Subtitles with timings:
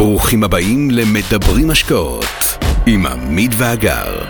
[0.00, 2.24] ברוכים הבאים למדברים השקעות
[2.86, 4.24] עם עמית ואגר.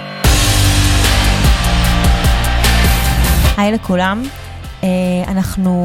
[3.56, 4.22] היי לכולם,
[4.82, 4.88] אה,
[5.28, 5.84] אנחנו,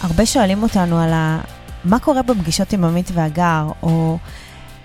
[0.00, 1.40] הרבה שואלים אותנו על ה...
[1.84, 4.18] מה קורה בפגישות עם עמית ואגר, או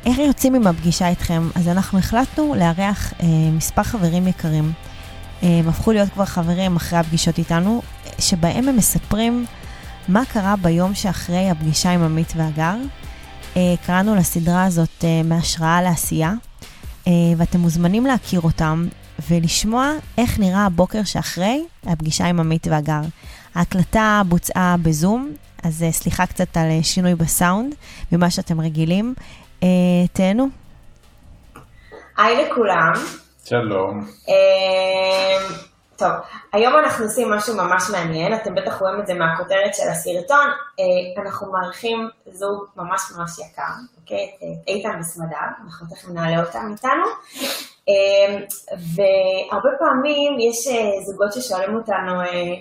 [0.06, 4.72] איך יוצאים עם הפגישה איתכם, אז אנחנו החלטנו לארח אה, מספר חברים יקרים.
[5.44, 7.82] אה, הם הפכו להיות כבר חברים אחרי הפגישות איתנו,
[8.20, 9.46] שבהם הם מספרים
[10.08, 12.76] מה קרה ביום שאחרי הפגישה עם עמית ואגר.
[13.58, 16.34] אה, קראנו לסדרה הזאת אה, מהשראה לעשייה,
[17.08, 18.88] אה, ואתם מוזמנים להכיר אותם
[19.30, 23.02] ולשמוע איך נראה הבוקר שאחרי הפגישה עם עמית ואגר.
[23.56, 25.32] ההקלטה בוצעה בזום,
[25.64, 27.76] אז סליחה קצת על שינוי בסאונד
[28.12, 29.14] ממה שאתם רגילים.
[30.14, 30.50] תהנו.
[32.18, 32.94] היי לכולם.
[33.46, 34.06] שלום.
[36.02, 39.88] אה, טוב, היום אנחנו עושים משהו ממש מעניין, אתם בטח רואים את זה מהכותרת של
[39.90, 40.48] הסרטון.
[40.80, 44.32] אה, אנחנו מארחים זוג ממש ממש יקר, אוקיי?
[44.38, 47.06] את איתן וסמדר, אנחנו תכף נעלה אותם איתנו.
[47.90, 48.38] אה,
[48.96, 52.54] והרבה פעמים יש אה, זוגות ששואלים אותנו, אה,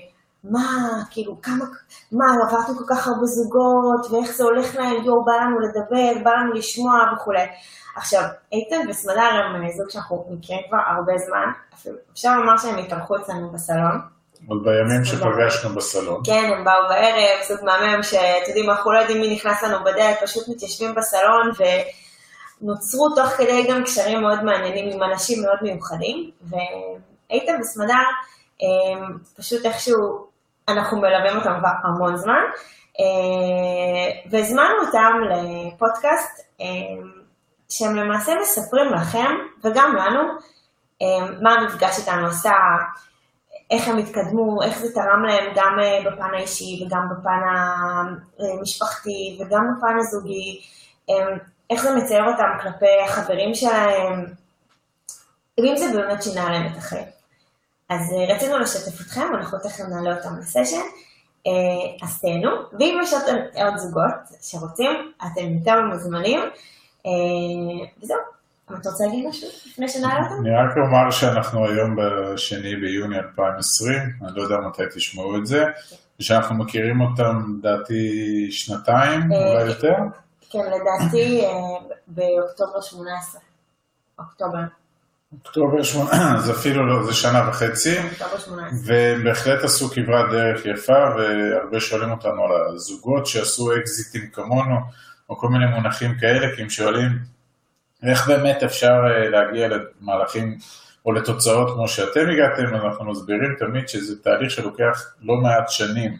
[0.51, 1.65] מה, כאילו, כמה,
[2.13, 6.31] מה, עברתם כל כך הרבה זוגות, ואיך זה הולך להם, יואו, בא לנו לדבר, בא
[6.31, 7.47] לנו לשמוע וכולי.
[7.97, 13.17] עכשיו, איתן וסמדר הם זוג שאנחנו מכירים כבר הרבה זמן, אפילו אפשר לומר שהם התארחו
[13.17, 14.01] אצלנו בסלון.
[14.49, 16.21] עוד בימים שפגשנו בסלון.
[16.25, 20.19] כן, הם באו בערב, זוג מהמם שאתם יודעים, אנחנו לא יודעים מי נכנס לנו בדלת,
[20.23, 21.51] פשוט מתיישבים בסלון
[22.63, 26.31] ונוצרו תוך כדי גם קשרים מאוד מעניינים עם אנשים מאוד מיוחדים.
[26.43, 28.05] ואיתן וסמדר,
[29.37, 30.28] פשוט איכשהו,
[30.69, 32.43] אנחנו מלווים אותם כבר המון זמן,
[34.31, 36.49] והזמנו אותם לפודקאסט.
[37.71, 39.31] שהם למעשה מספרים לכם,
[39.65, 40.21] וגם לנו,
[41.43, 42.53] מה המפגש איתנו עשה,
[43.71, 47.41] איך הם התקדמו, איך זה תרם להם גם בפן האישי וגם בפן
[48.39, 50.61] המשפחתי וגם בפן הזוגי,
[51.71, 54.27] איך זה מצייר אותם כלפי החברים שלהם,
[55.61, 57.18] ואם זה באמת שינה להם את החיים.
[57.89, 60.83] אז רצינו לשתף אתכם, אנחנו תכף נעלה אותם לסשן,
[62.03, 63.13] אז תהנו, ואם יש
[63.55, 66.41] עוד זוגות שרוצים, אתם יותר מוזמנים.
[68.03, 68.19] וזהו.
[68.81, 70.35] אתה רוצה להגיד משהו לפני שנעלה אותם?
[70.41, 75.65] אני רק אומר שאנחנו היום בשני ביוני 2020, אני לא יודע מתי תשמעו את זה,
[76.21, 78.03] ושאנחנו מכירים אותם לדעתי
[78.51, 79.95] שנתיים, אולי יותר?
[80.51, 81.45] כן, לדעתי
[82.07, 83.41] באוקטובר 18.
[84.19, 84.59] אוקטובר.
[85.33, 87.99] אוקטובר 18, אז אפילו לא, זה שנה וחצי.
[87.99, 88.79] אוקטובר 18.
[88.85, 94.77] והם בהחלט עשו כברת דרך יפה, והרבה שואלים אותנו על הזוגות שעשו אקזיטים כמונו.
[95.31, 97.11] או כל מיני מונחים כאלה, כי הם שואלים
[98.03, 99.01] איך באמת אפשר
[99.31, 100.59] להגיע למהלכים
[101.07, 106.19] או לתוצאות כמו שאתם הגעתם, אנחנו מסבירים תמיד שזה תהליך שלוקח לא מעט שנים.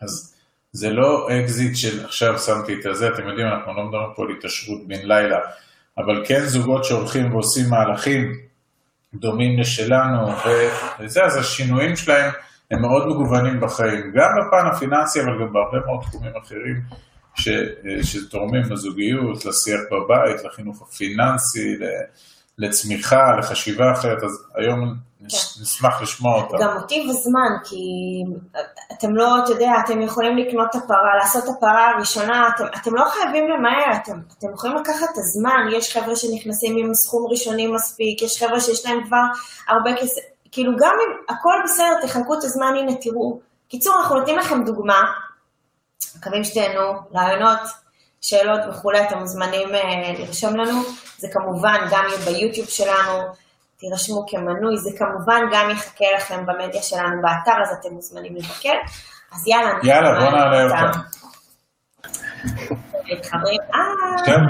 [0.00, 0.34] אז
[0.72, 4.30] זה לא אקזיט של עכשיו שמתי את הזה, אתם יודעים, אנחנו לא מדברים פה על
[4.30, 5.38] התעשרות בן לילה,
[6.04, 8.32] אבל כן זוגות שהולכים ועושים מהלכים
[9.14, 10.28] דומים לשלנו,
[11.00, 12.30] וזה, אז השינויים שלהם
[12.70, 16.80] הם מאוד מגוונים בחיים, גם בפן הפיננסי, אבל גם בהרבה מאוד תחומים אחרים.
[17.34, 17.48] ש,
[18.02, 21.76] שתורמים לזוגיות, לשיח בבית, לחינוך הפיננסי,
[22.60, 25.36] לצמיחה, לחשיבה אחרת, אז היום כן.
[25.62, 26.56] נשמח לשמוע אותם.
[26.60, 27.76] גם אותי בזמן, כי
[28.92, 32.94] אתם לא, אתה יודע, אתם יכולים לקנות את הפרה, לעשות את הפרה הראשונה, אתם, אתם
[32.94, 37.66] לא חייבים למהר, אתם, אתם יכולים לקחת את הזמן, יש חבר'ה שנכנסים עם סכום ראשוני
[37.66, 39.24] מספיק, יש חבר'ה שיש להם כבר
[39.68, 40.20] הרבה כסף,
[40.52, 43.40] כאילו גם אם הכל בסדר, תחלקו את הזמן, הנה תראו.
[43.68, 45.00] קיצור, אנחנו נותנים לכם דוגמה.
[46.18, 47.60] מקווים שתהנו, רעיונות,
[48.20, 50.80] שאלות וכולי, אתם מוזמנים uh, לרשום לנו.
[51.18, 53.18] זה כמובן גם יהיה ביוטיוב שלנו,
[53.78, 58.74] תירשמו כמנוי, זה כמובן גם יחכה לכם במדיה שלנו באתר, אז אתם מוזמנים לבקר.
[59.32, 60.98] אז יאללה, יאללה, בוא נעלה אותם.
[63.04, 63.60] מתחברים,
[64.26, 64.46] שלום.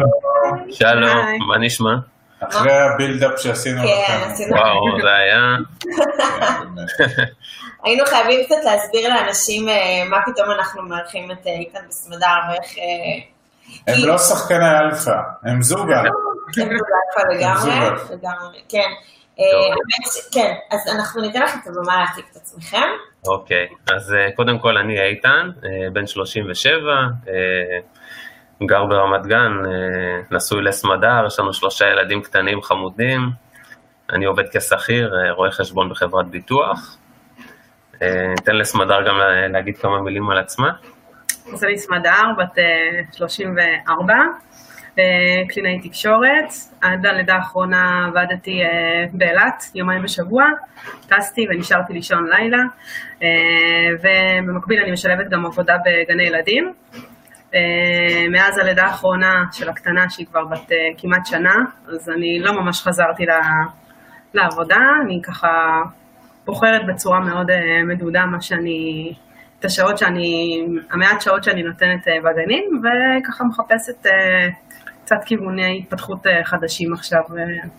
[0.70, 1.94] שלום, מה נשמע?
[2.40, 4.30] אחרי הבילדאפ שעשינו כן, לכם.
[4.30, 4.56] עשינו.
[4.56, 5.56] וואו, זה היה...
[7.84, 9.74] היינו חייבים קצת להסביר לאנשים אה,
[10.10, 12.76] מה פתאום אנחנו מארחים את אה, איתן וסמדר ואיך...
[13.88, 15.10] אה, הם לא שחקני אלפא,
[15.44, 16.08] הם זוג אלפא.
[16.60, 16.68] הם
[17.58, 18.90] זוג אלפא לגמרי, כן.
[20.04, 22.86] ש- כן, אז אנחנו ניתן לכם את הבמה להציג את עצמכם.
[23.26, 26.92] אוקיי, אז אה, קודם כל אני איתן, אה, בן 37,
[27.28, 27.32] אה,
[28.66, 33.20] גר ברמת גן, אה, נשוי לסמדר, יש לנו שלושה ילדים קטנים חמודים,
[34.12, 36.96] אני עובד כשכיר, אה, רואה חשבון בחברת ביטוח.
[38.02, 40.70] אה, ניתן לסמדר גם לה- להגיד כמה מילים על עצמה.
[41.62, 44.14] אני סמדר, בת אה, 34,
[44.98, 46.52] אה, קלינאי תקשורת.
[46.80, 50.44] עד הלידה האחרונה עבדתי אה, באילת, יומיים בשבוע,
[51.08, 52.58] טסתי ונשארתי לישון לילה,
[53.22, 53.28] אה,
[54.00, 56.72] ובמקביל אני משלבת גם עבודה בגני ילדים.
[58.30, 61.54] מאז הלידה האחרונה של הקטנה, שהיא כבר בת כמעט שנה,
[61.88, 63.26] אז אני לא ממש חזרתי
[64.34, 65.82] לעבודה, אני ככה
[66.46, 67.50] בוחרת בצורה מאוד
[67.84, 69.12] מדודה מה שאני,
[69.60, 70.60] את השעות שאני,
[70.90, 74.06] המעט שעות שאני נותנת בגנים, וככה מחפשת
[75.04, 77.20] קצת כיווני התפתחות חדשים עכשיו,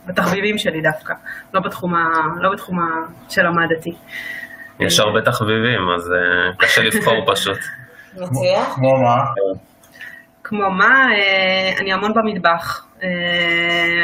[0.06, 1.14] בתחביבים שלי דווקא,
[1.54, 2.06] לא בתחום, ה,
[2.42, 2.84] לא בתחום ה,
[3.30, 3.92] שלמדתי.
[4.80, 6.14] יש הרבה תחביבים, אז
[6.58, 7.58] קשה לבחור פשוט.
[8.14, 8.64] מצוין.
[8.76, 9.16] כמו מה?
[10.44, 11.08] כמו מה?
[11.80, 12.88] אני המון במטבח,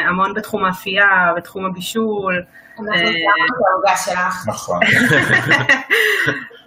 [0.08, 2.42] המון בתחום האפייה, בתחום הבישול.
[2.78, 4.48] אנחנו גם בעוגה שלך.
[4.48, 4.80] נכון.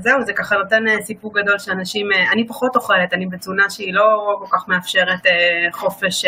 [0.00, 4.56] זהו, זה ככה נותן סיפוק גדול שאנשים, אני פחות אוכלת, אני בתזונה שהיא לא כל
[4.56, 5.26] כך מאפשרת
[5.72, 6.24] חופש,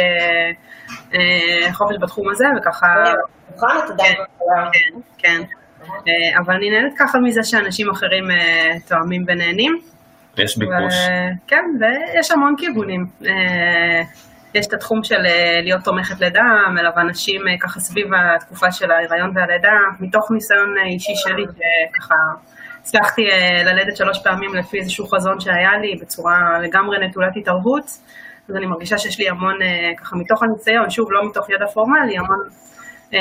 [1.73, 2.94] חופש בתחום הזה, וככה...
[3.55, 4.14] את עדיין
[5.19, 5.43] כן, כן.
[6.38, 8.25] אבל אני נהנית ככה מזה שאנשים אחרים
[8.88, 9.79] תואמים ונהנים.
[10.38, 10.94] יש ביקוש.
[11.47, 13.06] כן, ויש המון כיוונים.
[14.55, 15.23] יש את התחום של
[15.62, 16.43] להיות תומכת לידה,
[16.75, 22.15] מלווה נשים ככה סביב התקופה של ההיריון והלידה, מתוך ניסיון אישי שלי, שככה
[22.82, 23.23] הצלחתי
[23.64, 27.84] ללדת שלוש פעמים לפי איזשהו חזון שהיה לי, בצורה לגמרי נטולת התערבות,
[28.49, 29.55] אז אני מרגישה שיש לי המון,
[29.96, 32.38] ככה מתוך הניסיון, שוב, לא מתוך ידע פורמלי, המון
[33.14, 33.20] אה,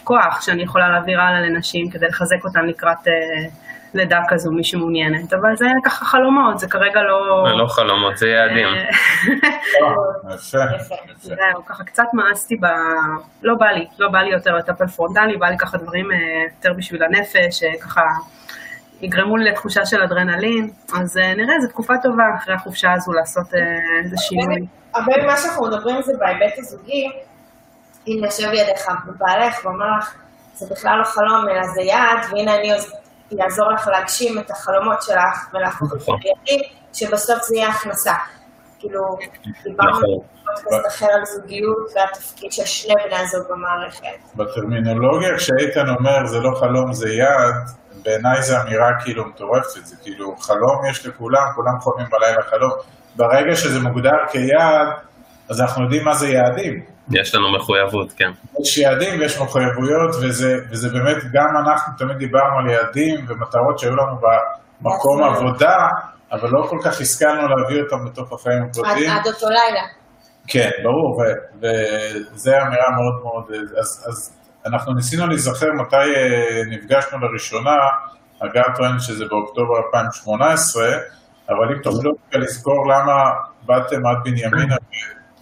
[0.00, 3.08] כוח שאני יכולה להעביר הלאה לנשים כדי לחזק אותן לקראת...
[3.08, 3.48] אה,
[3.94, 7.44] לידה כזו, מי שמעוניינת, אבל זה ככה חלומות, זה כרגע לא...
[7.48, 8.68] זה לא חלומות, זה יעדים.
[11.20, 12.66] זהו, ככה קצת מאסתי ב...
[13.42, 16.08] לא בא לי, לא בא לי יותר לטפל פרונטלי, בא לי ככה דברים
[16.54, 18.02] יותר בשביל הנפש, ככה
[19.00, 20.70] יגרמו לי לתחושה של אדרנלין,
[21.00, 23.46] אז נראה, זו תקופה טובה אחרי החופשה הזו לעשות
[24.04, 24.66] איזה שינוי.
[24.94, 27.10] הרבה ממה שאנחנו מדברים זה בהיבט הזוגי,
[28.08, 30.14] אם יושב ידיך בבעלך ואומר לך,
[30.54, 32.68] זה בכלל לא חלום אלא זה יעד, והנה אני
[33.30, 36.60] יעזור לך להגשים את החלומות שלך ולהפוך את הילדים,
[36.92, 38.14] שבסוף זה יהיה הכנסה.
[38.78, 39.00] כאילו,
[39.64, 40.00] דיברנו
[40.42, 44.36] בפודקאסט אחר על זוגיות והתפקיד של שני בני הזוג במערכת.
[44.36, 47.54] בטרמינולוגיה, כשאיתן אומר זה לא חלום זה יעד,
[48.04, 52.72] בעיניי זו אמירה כאילו מטורפת, זה כאילו חלום יש לכולם, כולם חולמים בלילה חלום.
[53.16, 54.88] ברגע שזה מוגדר כיעד,
[55.50, 56.84] אז אנחנו יודעים מה זה יעדים.
[57.10, 58.30] יש לנו מחויבות, כן.
[58.62, 63.96] יש יעדים ויש מחויבויות, וזה, וזה באמת, גם אנחנו תמיד דיברנו על יעדים ומטרות שהיו
[63.96, 64.16] לנו
[64.80, 65.76] במקום עבודה,
[66.32, 69.10] אבל לא כל כך השכלנו להביא אותם לתוך החיים הפרטיים.
[69.10, 69.82] עד אותו לילה.
[70.46, 71.22] כן, ברור,
[71.58, 73.44] וזו אמירה מאוד מאוד,
[73.78, 74.36] אז, אז
[74.66, 76.10] אנחנו ניסינו להיזכר מתי
[76.70, 77.76] נפגשנו לראשונה,
[78.42, 80.84] הגר טוען שזה באוקטובר 2018,
[81.48, 83.14] אבל אם תוכלו לזכור למה
[83.66, 84.76] באתם עד בנימינה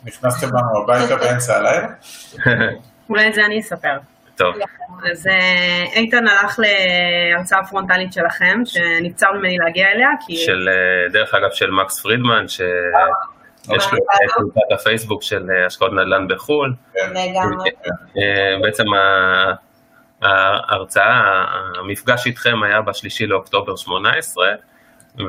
[0.04, 1.88] נכנסתם לנו הביתה באמצע הלילה?
[3.10, 3.96] אולי את זה אני אספר.
[4.36, 4.54] טוב.
[5.12, 5.28] אז
[5.92, 10.36] איתן הלך להרצאה פרונטלית שלכם, שנבצר ממני להגיע אליה, כי...
[10.36, 10.68] של,
[11.12, 16.74] דרך אגב, של מקס פרידמן, שיש לו את קבוצת הפייסבוק של השקעות נדל"ן בחו"ל.
[16.94, 17.70] לגמרי.
[18.62, 18.84] בעצם
[20.22, 21.44] ההרצאה,
[21.78, 24.48] המפגש איתכם היה בשלישי לאוקטובר 18,
[25.18, 25.22] ו...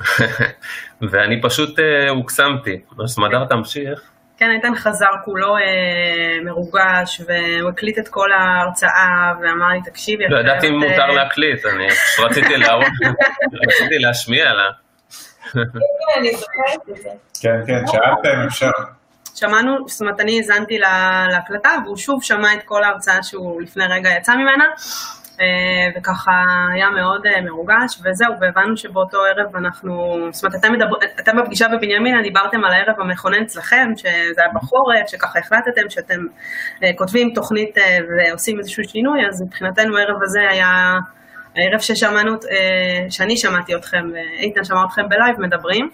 [1.10, 1.78] ואני פשוט
[2.08, 2.80] הוקסמתי.
[3.04, 4.10] אז סמדר תמשיך.
[4.38, 5.62] כן, איתן חזר כולו אה,
[6.44, 10.24] מרוגש, והוא הקליט את כל ההרצאה, ואמר לי, תקשיבי...
[10.28, 11.86] לא ידעתי אם מותר להקליט, אני
[12.18, 12.86] רציתי להראות,
[13.66, 14.70] רציתי להשמיע לה.
[16.16, 17.08] אני זוכרת את זה.
[17.40, 18.70] כן, כן, שאלת אם אפשר.
[19.34, 20.78] שמענו, זאת אומרת, אני האזנתי
[21.30, 24.64] להקלטה, והוא שוב שמע את כל ההרצאה שהוא לפני רגע יצא ממנה,
[25.96, 26.32] וככה
[26.74, 32.22] היה מאוד מרוגש, וזהו, והבנו שבאותו ערב אנחנו, זאת אומרת, אתם, מדבר, אתם בפגישה בבנימינה
[32.22, 36.20] דיברתם על הערב המכונן אצלכם, שזה היה בחורף, שככה החלטתם שאתם
[36.98, 37.78] כותבים תוכנית
[38.08, 40.98] ועושים איזשהו שינוי, אז מבחינתנו הערב הזה היה
[41.56, 42.32] הערב ששמענו,
[43.10, 44.04] שאני שמעתי אתכם,
[44.38, 45.90] איתן שמע אתכם בלייב מדברים,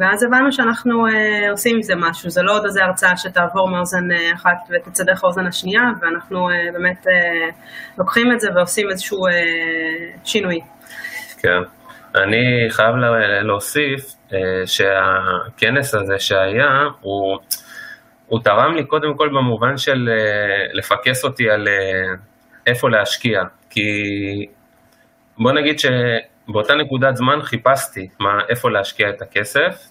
[0.00, 4.12] ואז הבנו שאנחנו אה, עושים עם זה משהו, זה לא עוד איזה הרצאה שתעבור מאוזן
[4.12, 7.48] אה, אחת ותצא דרך האוזן השנייה, ואנחנו אה, באמת אה,
[7.98, 9.32] לוקחים את זה ועושים איזשהו אה,
[10.24, 10.60] שינוי.
[11.38, 11.62] כן,
[12.14, 12.94] אני חייב
[13.42, 17.38] להוסיף אה, שהכנס הזה שהיה, הוא,
[18.26, 22.14] הוא תרם לי קודם כל במובן של אה, לפקס אותי על אה,
[22.66, 23.82] איפה להשקיע, כי
[25.38, 25.86] בוא נגיד ש...
[26.48, 29.90] באותה נקודת זמן חיפשתי מה, איפה להשקיע את הכסף,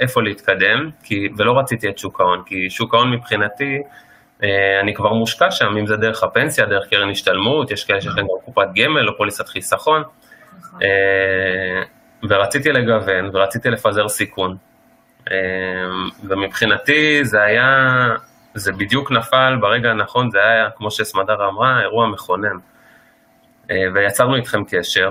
[0.00, 3.78] איפה להתקדם, כי, ולא רציתי את שוק ההון, כי שוק ההון מבחינתי,
[4.82, 8.26] אני כבר מושקע שם, אם זה דרך הפנסיה, דרך קרן השתלמות, יש כאלה שיש להם
[8.26, 10.02] גם קופת גמל או פוליסת חיסכון,
[12.28, 14.56] ורציתי לגוון ורציתי לפזר סיכון.
[16.24, 17.68] ומבחינתי זה היה,
[18.54, 22.56] זה בדיוק נפל ברגע הנכון, זה היה, כמו שסמדר אמרה, אירוע מכונן.
[23.94, 25.10] ויצרנו איתכם קשר,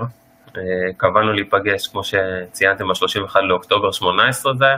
[0.98, 4.78] קבענו להיפגש, כמו שציינתם, ב-31 לאוקטובר 18 זה היה.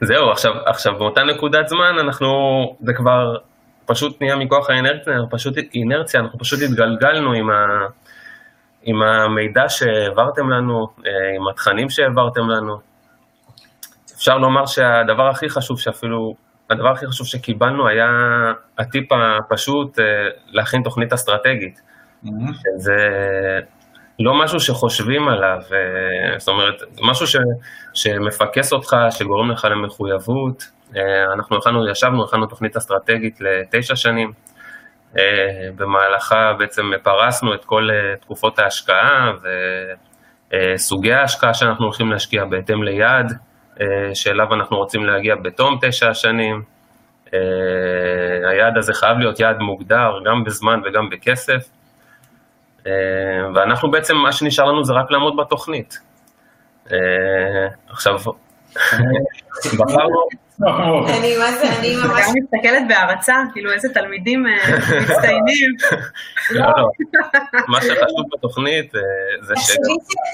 [0.08, 2.28] זהו, עכשיו, עכשיו באותה נקודת זמן אנחנו,
[2.80, 3.36] זה כבר
[3.86, 7.86] פשוט נהיה מכוח האינרציה, פשוט אינרציה, אנחנו פשוט התגלגלנו עם, ה,
[8.82, 10.86] עם המידע שהעברתם לנו,
[11.36, 12.76] עם התכנים שהעברתם לנו.
[14.16, 16.34] אפשר לומר שהדבר הכי חשוב שאפילו,
[16.70, 18.08] הדבר הכי חשוב שקיבלנו היה
[18.78, 19.98] הטיפ הפשוט
[20.46, 21.80] להכין תוכנית אסטרטגית.
[22.24, 22.96] שזה
[24.20, 27.36] לא משהו שחושבים עליו, אה, זאת אומרת, משהו ש,
[27.94, 30.64] שמפקס אותך, שגורם לך למחויבות.
[30.96, 34.32] אה, אנחנו הכנו, ישבנו, הכנו תוכנית אסטרטגית לתשע שנים,
[35.18, 35.22] אה,
[35.76, 37.88] במהלכה בעצם פרסנו את כל
[38.20, 39.32] תקופות ההשקעה
[40.52, 43.32] וסוגי ההשקעה שאנחנו הולכים להשקיע בהתאם ליעד
[44.14, 46.62] שאליו אנחנו רוצים להגיע בתום תשע השנים.
[48.44, 51.70] היעד הזה חייב להיות יעד מוגדר, גם בזמן וגם בכסף.
[52.86, 52.92] אה,
[53.54, 55.98] ואנחנו בעצם, מה שנשאר לנו זה רק לעמוד בתוכנית.
[56.92, 56.96] אה,
[57.88, 58.14] עכשיו.
[61.08, 65.70] אני מה זה, אני ממש מסתכלת בהערצה, כאילו איזה תלמידים אה, מצטיינים.
[66.50, 66.88] לא, לא,
[67.68, 68.92] מה שחשוב בתוכנית
[69.42, 69.70] זה ש...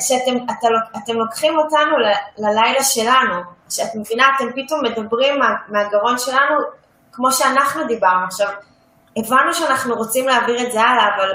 [0.09, 1.97] שאתם לוקחים אותנו
[2.39, 3.35] ללילה שלנו,
[3.71, 6.57] שאת מבינה, אתם פתאום מדברים מהגרון שלנו,
[7.13, 8.25] כמו שאנחנו דיברנו.
[8.25, 8.49] עכשיו,
[9.17, 11.31] הבנו שאנחנו רוצים להעביר את זה הלאה, אבל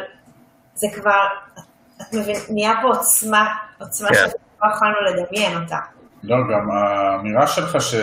[0.76, 1.28] זה כבר,
[2.02, 4.16] את מבין, נהיה פה עוצמה, עוצמה כן.
[4.16, 5.78] שלא יכולנו לדמיין אותה.
[6.24, 7.96] לא, גם האמירה שלך ש...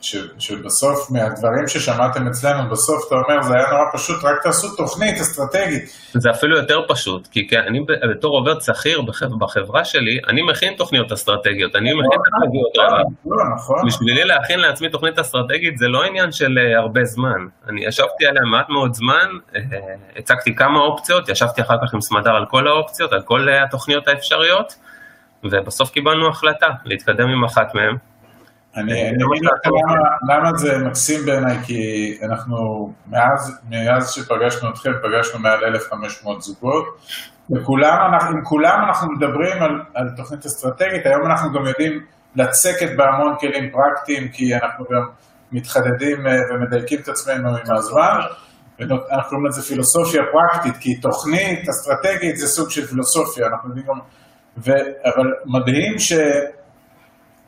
[0.00, 5.20] ש, שבסוף מהדברים ששמעתם אצלנו, בסוף אתה אומר, זה היה נורא פשוט, רק תעשו תוכנית
[5.20, 5.82] אסטרטגית.
[6.12, 7.80] זה אפילו יותר פשוט, כי כן, אני
[8.10, 9.02] בתור עובד שכיר
[9.38, 12.92] בחברה שלי, אני מכין תוכניות אסטרטגיות, אני מכין נכון, תוכניות
[13.24, 13.86] נכון, נכון.
[13.86, 17.46] בשבילי להכין לעצמי תוכנית אסטרטגית זה לא עניין של אה, הרבה זמן.
[17.68, 19.60] אני ישבתי עליה מעט מאוד זמן, אה,
[20.16, 24.08] הצגתי כמה אופציות, ישבתי אחר כך עם סמדר על כל האופציות, על כל אה, התוכניות
[24.08, 24.74] האפשריות,
[25.44, 27.96] ובסוף קיבלנו החלטה להתקדם עם אחת מהן.
[28.76, 29.72] אני אגיד לך
[30.28, 31.82] למה זה מקסים בעיניי, כי
[32.22, 32.56] אנחנו,
[33.06, 36.84] מאז, מאז שפגשנו אתכם, פגשנו מעל 1,500 זוגות,
[37.50, 42.04] וכולם, עם כולם אנחנו מדברים על, על תוכנית אסטרטגית, היום אנחנו גם יודעים
[42.36, 45.02] לצקת בהמון כלים פרקטיים, כי אנחנו גם
[45.52, 48.18] מתחדדים אה, ומדייקים את עצמנו עם הזמן,
[48.80, 53.98] אנחנו קוראים לזה פילוסופיה פרקטית, כי תוכנית אסטרטגית זה סוג של פילוסופיה, אנחנו יודעים גם,
[54.64, 54.70] ו,
[55.04, 56.12] אבל מדהים ש...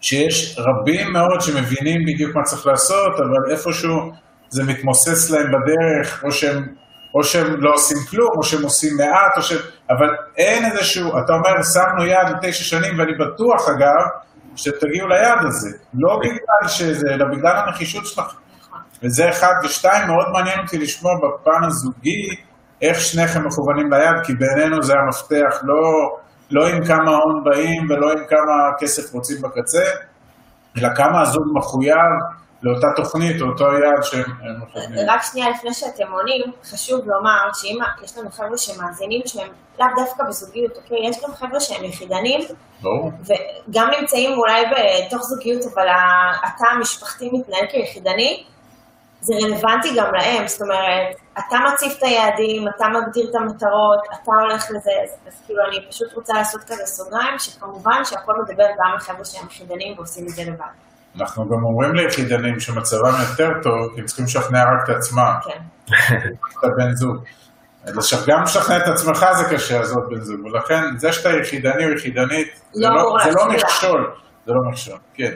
[0.00, 4.12] שיש רבים מאוד שמבינים בדיוק מה צריך לעשות, אבל איפשהו
[4.48, 6.66] זה מתמוסס להם בדרך, או שהם,
[7.14, 9.52] או שהם לא עושים כלום, או שהם עושים מעט, או ש...
[9.90, 14.04] אבל אין איזשהו, אתה אומר, שמנו יעד לתשע שנים, ואני בטוח אגב,
[14.56, 15.78] שתגיעו ליעד הזה.
[15.94, 18.36] לא בגלל שזה, אלא בגלל הנחישות שלכם.
[19.02, 22.26] וזה אחד, ושתיים, מאוד מעניין אותי לשמוע בפן הזוגי,
[22.82, 25.76] איך שניכם מכוונים ליעד, כי בעינינו זה המפתח, לא...
[26.50, 29.84] לא עם כמה הון באים ולא עם כמה כסף רוצים בקצה,
[30.78, 31.96] אלא כמה הזוג מחויב
[32.62, 34.30] לאותה תוכנית, או אותו יעד שהם
[34.62, 34.98] מכוונים.
[35.08, 40.24] רק שנייה לפני שאתם עונים, חשוב לומר שאם יש לנו חבר'ה שמאזינים שהם לאו דווקא
[40.28, 40.98] בזוגיות, אוקיי?
[41.08, 42.40] יש גם חבר'ה שהם יחידנים,
[42.82, 43.10] ברור.
[43.24, 45.86] וגם נמצאים אולי בתוך זוגיות, אבל
[46.44, 48.44] התא המשפחתי מתנהל כיחידני,
[49.20, 54.32] זה רלוונטי גם להם, זאת אומרת, אתה מציב את היעדים, אתה מגדיר את המטרות, אתה
[54.40, 58.96] הולך לזה, אז, אז כאילו אני פשוט רוצה לעשות כזה סוגריים, שכמובן שהכל מדבר גם
[58.96, 60.74] לחבר'ה שהם יחידנים ועושים את זה לבד.
[61.20, 65.34] אנחנו גם אומרים ליחידנים שמצבם יותר טוב, כי הם צריכים לשכנע רק את עצמם.
[65.44, 65.60] כן.
[66.58, 67.16] את הבן זוג.
[68.28, 72.48] גם לשכנע את עצמך זה קשה, עוד בן זוג, ולכן זה שאתה יחידני או יחידנית,
[72.72, 74.14] זה לא, זה לא מכשול.
[74.44, 74.60] זה לא
[75.14, 75.30] כן.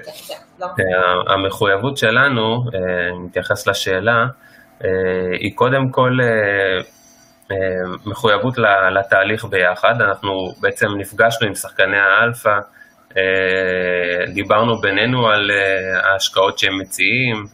[0.60, 0.66] לא.
[0.66, 2.64] אה, המחויבות שלנו,
[3.26, 4.26] נתייחס אה, לשאלה,
[4.84, 4.88] אה,
[5.40, 6.10] היא קודם כל
[8.06, 8.54] מחויבות
[8.94, 9.94] לתהליך ביחד.
[10.00, 10.30] אנחנו
[10.60, 12.58] בעצם נפגשנו עם שחקני האלפא,
[14.34, 15.50] דיברנו בינינו על
[16.04, 17.44] ההשקעות שהם מציעים,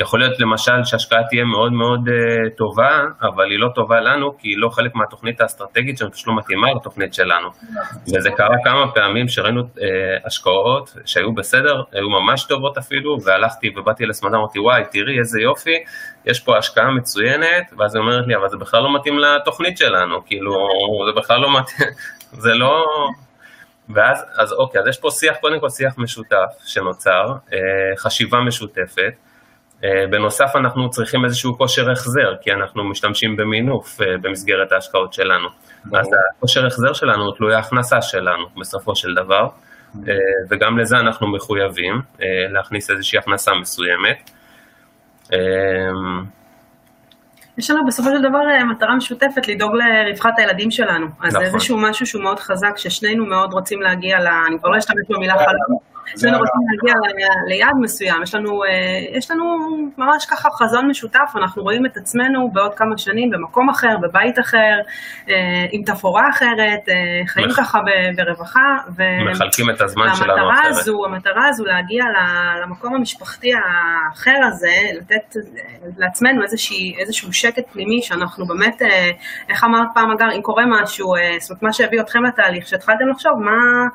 [0.00, 4.48] יכול להיות למשל שהשקעה תהיה מאוד מאוד uh, טובה, אבל היא לא טובה לנו, כי
[4.48, 7.48] היא לא חלק מהתוכנית האסטרטגית שלנו, פשוט לא מתאימה לתוכנית שלנו.
[8.16, 9.80] וזה קרה כמה פעמים שראינו uh,
[10.24, 15.76] השקעות שהיו בסדר, היו ממש טובות אפילו, והלכתי ובאתי לסמדה, אמרתי, וואי, תראי איזה יופי,
[16.26, 20.24] יש פה השקעה מצוינת, ואז היא אומרת לי, אבל זה בכלל לא מתאים לתוכנית שלנו,
[20.26, 20.52] כאילו,
[21.06, 21.88] זה בכלל לא מתאים,
[22.44, 22.84] זה לא...
[23.94, 27.52] ואז, אז אוקיי, אז יש פה שיח, קודם כל שיח משותף שנוצר, uh,
[27.96, 29.12] חשיבה משותפת,
[30.10, 35.48] בנוסף אנחנו צריכים איזשהו כושר החזר, כי אנחנו משתמשים במינוף אה, במסגרת ההשקעות שלנו.
[35.94, 36.06] אז
[36.36, 39.48] הכושר החזר שלנו הוא תלוי ההכנסה שלנו בסופו של דבר,
[40.08, 40.14] אה,
[40.50, 42.02] וגם לזה אנחנו מחויבים,
[42.50, 44.30] להכניס איזושהי הכנסה מסוימת.
[47.58, 51.06] יש לנו בסופו של דבר אה, מטרה משותפת לדאוג לרווחת הילדים שלנו.
[51.06, 51.46] אז נכון.
[51.46, 54.26] זה איזשהו משהו שהוא מאוד חזק, ששנינו מאוד רוצים להגיע ל...
[54.48, 55.78] אני כבר לא אשתמש במילה חלום.
[56.16, 56.94] שנינו רוצים להגיע
[57.46, 58.22] ליעד מסוים.
[58.22, 58.68] יש לנו, אה,
[59.18, 59.44] יש לנו
[59.98, 64.76] ממש ככה חזון משותף, אנחנו רואים את עצמנו בעוד כמה שנים במקום אחר, בבית אחר,
[65.30, 65.34] אה,
[65.72, 66.94] עם תפאורה אחרת, אה,
[67.26, 67.78] חיים מח- ככה
[68.16, 68.76] ברווחה.
[68.96, 70.66] ו- מחלקים את הזמן שלנו אחרת.
[70.66, 72.04] הזו, המטרה הזו להגיע
[72.62, 75.36] למקום המשפחתי האחר הזה, לתת
[75.98, 78.82] לעצמנו איזושהי, איזשהו שקט פנימי שאנחנו באמת,
[79.48, 83.32] איך אמרת פעם אגר, אם קורה משהו, זאת אומרת מה שהביא אתכם לתהליך, שהתחלתם לחשוב
[83.40, 83.86] מה,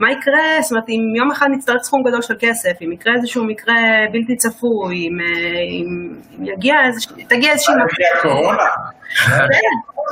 [0.00, 3.44] מה יקרה, זאת אומרת אם יום אחד נצטרך סכום גדול של כסף, אם יקרה איזשהו
[3.44, 3.74] מקרה
[4.12, 5.26] בלתי צפוי, אם, אה,
[5.70, 7.74] אם, אם יגיע איזושהי, תגיע איזושהי...
[8.18, 8.62] הקורונה.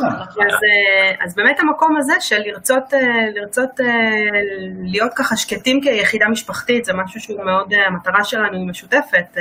[0.00, 3.00] אז, אה, אז באמת המקום הזה של לרצות, אה,
[3.34, 3.70] לרצות
[4.82, 9.36] להיות ככה שקטים כיחידה משפחתית, זה משהו שהוא מאוד, המטרה שלנו היא משותפת.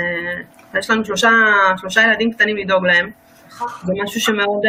[0.79, 1.29] יש לנו שלושה,
[1.77, 3.09] שלושה ילדים קטנים לדאוג להם.
[3.83, 4.61] זה משהו שמאוד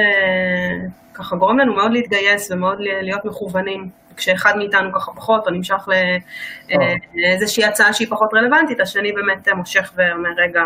[1.15, 4.00] ככה גורם לנו מאוד להתגייס ומאוד להיות מכוונים.
[4.17, 5.89] כשאחד מאיתנו ככה פחות, או נמשך
[7.15, 10.63] לאיזושהי הצעה שהיא פחות רלוונטית, השני באמת אה, מושך ואומר, רגע,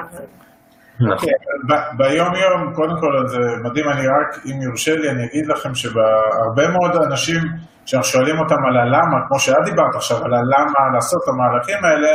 [1.00, 1.28] נכון.
[1.68, 5.74] ב- ביום יום, קודם כל זה מדהים, אני רק, אם יורשה לי, אני אגיד לכם
[5.74, 7.42] שהרבה מאוד אנשים,
[7.86, 12.08] כשאנחנו שואלים אותם על הלמה, כמו שאת דיברת עכשיו, על הלמה לעשות את המהלכים האלה,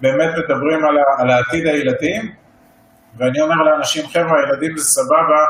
[0.00, 2.32] באמת מדברים על, על העתיד הילדים,
[3.16, 5.40] ואני אומר לאנשים, חבר'ה, הילדים זה סבבה,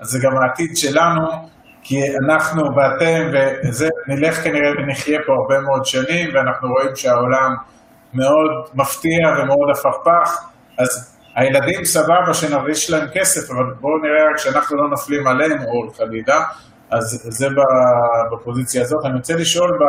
[0.00, 1.48] אז זה גם העתיד שלנו,
[1.84, 3.30] כי אנחנו ואתם,
[3.64, 7.50] וזה, נלך כנראה ונחיה פה הרבה מאוד שנים, ואנחנו רואים שהעולם
[8.14, 10.42] מאוד מפתיע ומאוד הפכפך,
[10.78, 15.92] אז הילדים סבבה שנרגיש להם כסף, אבל בואו נראה רק שאנחנו לא נופלים עליהם, או
[15.96, 16.44] חלילה,
[16.90, 17.46] אז זה
[18.32, 19.04] בפוזיציה הזאת.
[19.04, 19.82] אני רוצה לשאול ב...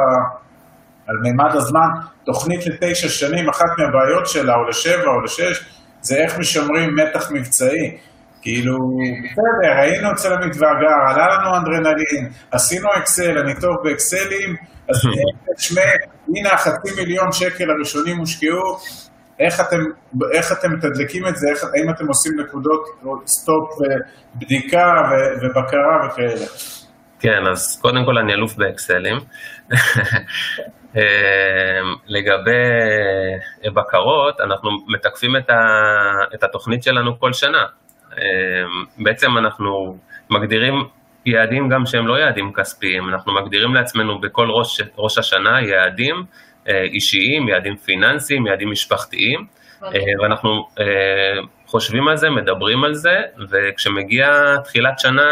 [1.08, 1.88] על מימד הזמן,
[2.25, 5.66] תוכנית לתשע שנים, אחת מהבעיות שלה, או לשבע או לשש,
[6.02, 7.98] זה איך משמרים מתח מבצעי.
[8.46, 8.78] כאילו,
[9.24, 14.55] בסדר, היינו אצל עמית והגר, עלה לנו אנדרנלין, עשינו אקסל, אני טוב באקסלים,
[14.90, 14.96] אז
[15.58, 15.81] תשמע,
[16.27, 18.77] הנה החצי מיליון שקל הראשונים הושקעו,
[19.40, 19.77] איך אתם,
[20.34, 22.81] איך אתם מתדלקים את זה, איך, האם אתם עושים נקודות
[23.27, 23.70] סטופ
[24.36, 26.46] ובדיקה ו- ובקרה וכאלה.
[27.20, 29.18] כן, אז קודם כל אני אלוף באקסלים.
[30.98, 32.51] אה, לגבי
[33.66, 35.55] אה, בקרות, אנחנו מתקפים את, ה,
[36.36, 37.66] את התוכנית שלנו כל שנה.
[38.18, 38.64] אה,
[38.98, 39.98] בעצם אנחנו
[40.30, 40.74] מגדירים
[41.25, 46.16] יעדים גם שהם לא יעדים כספיים, אנחנו מגדירים לעצמנו בכל ראש, ראש השנה יעדים
[46.70, 49.46] אה, אישיים, יעדים פיננסיים, יעדים משפחתיים,
[49.84, 49.90] אה,
[50.22, 50.50] ואנחנו
[50.80, 50.86] אה,
[51.66, 53.16] חושבים על זה, מדברים על זה,
[53.50, 54.28] וכשמגיע
[54.64, 55.24] תחילת שנה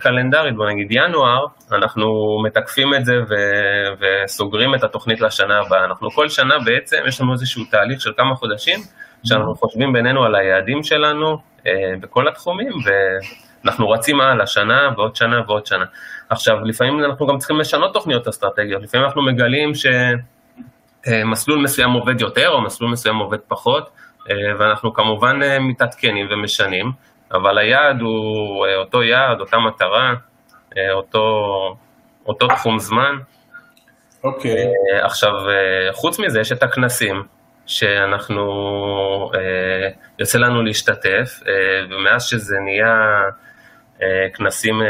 [0.00, 2.06] קלנדרית, בוא נגיד ינואר, אנחנו
[2.44, 5.84] מתקפים את זה ו- וסוגרים את התוכנית לשנה הבאה.
[5.84, 8.78] אנחנו כל שנה בעצם, יש לנו איזשהו תהליך של כמה חודשים,
[9.24, 15.42] שאנחנו חושבים בינינו על היעדים שלנו אה, בכל התחומים, ואנחנו רצים הלאה, שנה ועוד שנה
[15.46, 15.84] ועוד שנה.
[16.30, 19.72] עכשיו, לפעמים אנחנו גם צריכים לשנות תוכניות אסטרטגיות, לפעמים אנחנו מגלים
[21.06, 23.90] שמסלול מסוים עובד יותר, או מסלול מסוים עובד פחות,
[24.30, 26.92] אה, ואנחנו כמובן אה, מתעדכנים ומשנים,
[27.32, 30.14] אבל היעד הוא אה, אותו יעד, אותה מטרה,
[30.76, 31.24] אה, אותו,
[32.26, 33.16] אותו תחום זמן.
[34.24, 37.22] אוקיי, אה, עכשיו, אה, חוץ מזה, יש את הכנסים,
[37.68, 38.42] שאנחנו,
[39.34, 41.52] אה, יוצא לנו להשתתף, אה,
[41.90, 43.22] ומאז שזה נהיה
[44.02, 44.86] אה, כנסים אה,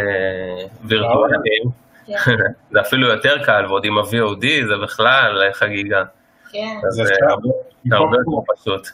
[0.84, 1.62] וירטואליים,
[2.06, 2.12] כן,
[2.72, 6.02] זה אפילו יותר קל, ועוד עם ה-VOD זה בכלל חגיגה.
[6.50, 7.96] כן, אז זה אה.
[7.96, 8.88] הרבה יותר פשוט.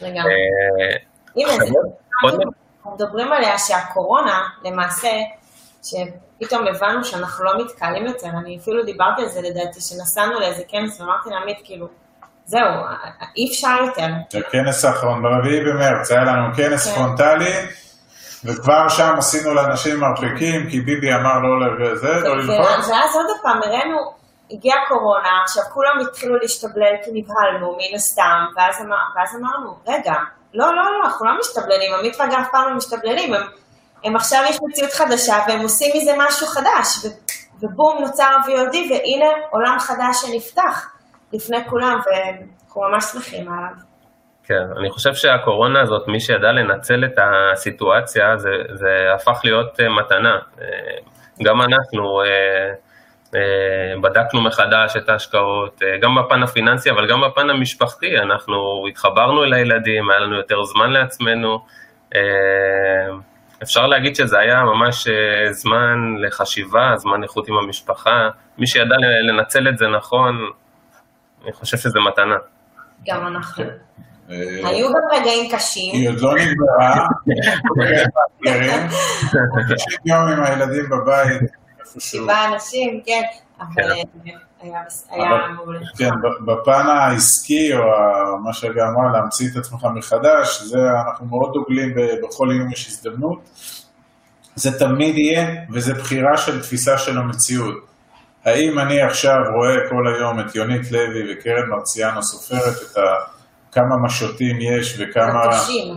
[0.00, 0.32] לגמרי.
[0.32, 0.96] אה,
[1.36, 1.52] הנה,
[2.30, 2.44] זה
[2.94, 5.08] מדברים עליה שהקורונה, למעשה,
[5.82, 11.00] שפתאום הבנו שאנחנו לא מתקהלים יותר, אני אפילו דיברתי על זה לדעתי, שנסענו לאיזה כנס
[11.00, 11.88] ואמרתי לעמית, כאילו,
[12.48, 12.60] זהו,
[13.36, 14.38] אי אפשר יותר.
[14.38, 16.94] הכנס האחרון, ברביעי במרץ, היה לנו כנס כן.
[16.94, 17.52] פרונטלי,
[18.44, 22.88] וכבר שם עשינו לאנשים מרחיקים, כי ביבי אמר לא לזה, לא ללחוץ.
[22.88, 23.98] ואז עוד פעם הראינו,
[24.50, 30.14] הגיעה קורונה, עכשיו כולם התחילו להשתבלל כי נבהלנו, מן הסתם, ואז, אמר, ואז אמרנו, רגע,
[30.54, 33.42] לא, לא, לא, אנחנו לא משתבללים, עמית ואגב פעם לא משתבללים, הם,
[34.04, 37.08] הם עכשיו יש מציאות חדשה והם עושים מזה משהו חדש, ו,
[37.62, 40.97] ובום, נוצר ה-VOD, והנה עולם חדש שנפתח
[41.32, 43.88] לפני כולם, ואנחנו ממש שמחים עליו.
[44.48, 49.88] כן, אני חושב שהקורונה הזאת, מי שידע לנצל את הסיטואציה, זה, זה הפך להיות אה,
[49.88, 50.38] מתנה.
[50.60, 50.66] אה,
[51.42, 53.40] גם אנחנו אה,
[54.02, 60.10] בדקנו מחדש את ההשקעות, גם בפן הפיננסי, אבל גם בפן המשפחתי, אנחנו התחברנו אל הילדים,
[60.10, 61.64] היה לנו יותר זמן לעצמנו.
[63.62, 65.08] אפשר להגיד שזה היה ממש
[65.50, 68.28] זמן לחשיבה, זמן איכות עם המשפחה.
[68.58, 70.50] מי שידע לנצל את זה נכון,
[71.48, 72.34] אני חושב שזה מתנה.
[73.06, 73.64] גם אנחנו.
[74.30, 75.94] אה, היו גם רגעים קשים.
[75.94, 77.06] היא עוד לא נגמרה,
[77.76, 78.88] מאתגרים,
[79.76, 81.50] 90 יום עם הילדים בבית.
[81.98, 83.22] שבעה אנשים, כן,
[83.60, 84.30] אבל כן.
[84.62, 85.80] אה, היה מעולה.
[85.98, 86.10] כן,
[86.44, 87.82] בפן העסקי, או
[88.44, 93.38] מה שגיא אמרה, להמציא את עצמך מחדש, זה אנחנו מאוד דוגלים בכל יום יש הזדמנות.
[94.54, 97.88] זה תמיד יהיה, וזה בחירה של תפיסה של המציאות.
[98.44, 103.02] האם אני עכשיו רואה כל היום את יונית לוי וקרן מרציאנו סופרת את ה...
[103.72, 105.96] כמה משוטים יש וכמה מטושים.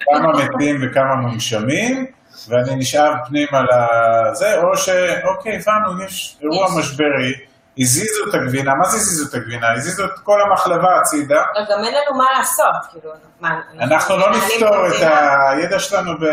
[0.00, 2.06] כמה מתים וכמה מונשמים,
[2.48, 6.72] ואני נשאב פנימה לזה, או שאוקיי, הבנו, יש אירוע יש.
[6.78, 7.34] משברי,
[7.78, 9.72] הזיזו את הגבינה, מה זה הזיזו את הגבינה?
[9.72, 14.30] הזיזו את כל המחלבה הצידה, אבל גם אין לנו מה לעשות, כאילו, מה, אנחנו לא
[14.30, 15.10] נפתור את?
[15.50, 16.24] הידע שלנו ב...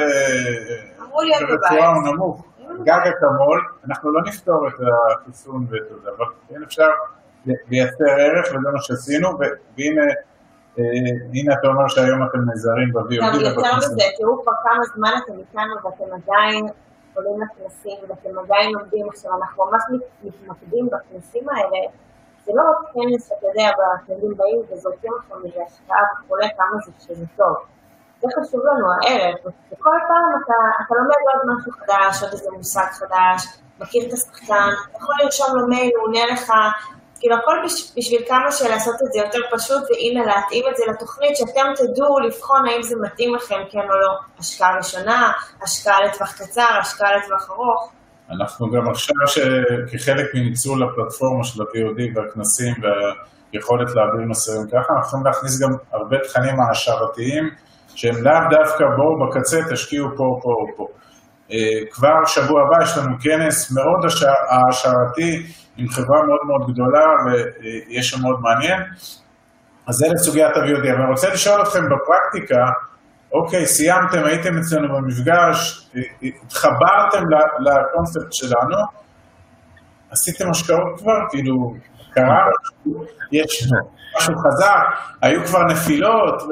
[1.01, 1.87] אמרו להיות ברפואה.
[1.87, 2.43] הוא נמוך,
[2.83, 4.73] גג אקמול, אנחנו לא נפתור את
[5.21, 6.87] החיסון ואת זה, אבל כן אפשר
[7.45, 10.01] לייצר ערך, וזה מה שעשינו, והנה,
[10.79, 10.83] אה,
[11.33, 13.77] הנה אתה אומר שהיום אתם נעזרים גם ב-VOD יותר.
[13.77, 16.65] מזה, תראו כבר כמה זמן אתם איתנו ואתם עדיין
[17.15, 19.09] עולים לכנסים ואתם עדיין לומדים.
[19.09, 21.77] עכשיו, אנחנו ממש מת- מתמקדים בכנסים האלה.
[22.45, 26.91] זה לא רק כנס שאתה יודע, והתלמידים באים וזורקים אותם מזה השקעה וכולי, כמה זה
[26.99, 27.55] שזה טוב.
[28.21, 29.37] זה חשוב לנו, הערך.
[29.71, 30.53] וכל פעם אתה,
[30.85, 33.47] אתה לומד עוד משהו חדש, עוד איזה מושג חדש,
[33.79, 36.53] מכיר את השחקן, אתה יכול לרשום לו מייל, הוא עונה לך.
[37.19, 41.37] כאילו הכל בש, בשביל כמה שלעשות את זה יותר פשוט, והנה להתאים את זה לתוכנית,
[41.37, 44.13] שאתם תדעו לבחון האם זה מתאים לכם, כן או לא.
[44.39, 47.91] השקעה ראשונה, השקעה לטווח קצר, השקעה לטווח ארוך.
[48.29, 49.39] אנחנו גם עכשיו, ש...
[49.91, 56.17] כחלק מניצול הפלטפורמה של ה-VOD והכנסים והיכולת להעביר מסרים ככה, אנחנו יכולים להכניס גם הרבה
[56.19, 57.49] תכנים העשרתיים,
[57.97, 60.87] שהם לאו דווקא בואו בקצה תשקיעו פה, פה, פה.
[61.51, 61.57] אה,
[61.91, 65.45] כבר שבוע הבא יש לנו כנס מאוד הש- העשרתי
[65.77, 68.81] עם חברה מאוד מאוד גדולה ויש שם מאוד מעניין.
[69.87, 70.91] אז זה לסוגיית ה-VOD.
[70.93, 72.65] אבל אני רוצה לשאול אתכם בפרקטיקה,
[73.33, 75.89] אוקיי, סיימתם, הייתם אצלנו במפגש,
[76.23, 78.77] התחברתם ל- לקונספט שלנו,
[80.11, 81.19] עשיתם השקעות כבר?
[81.29, 81.75] כאילו,
[82.13, 82.45] קרה?
[83.31, 83.67] יש
[84.17, 84.83] משהו חזק?
[85.21, 86.41] היו כבר נפילות?
[86.41, 86.47] ו...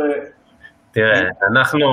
[0.96, 1.88] תראה, אנחנו,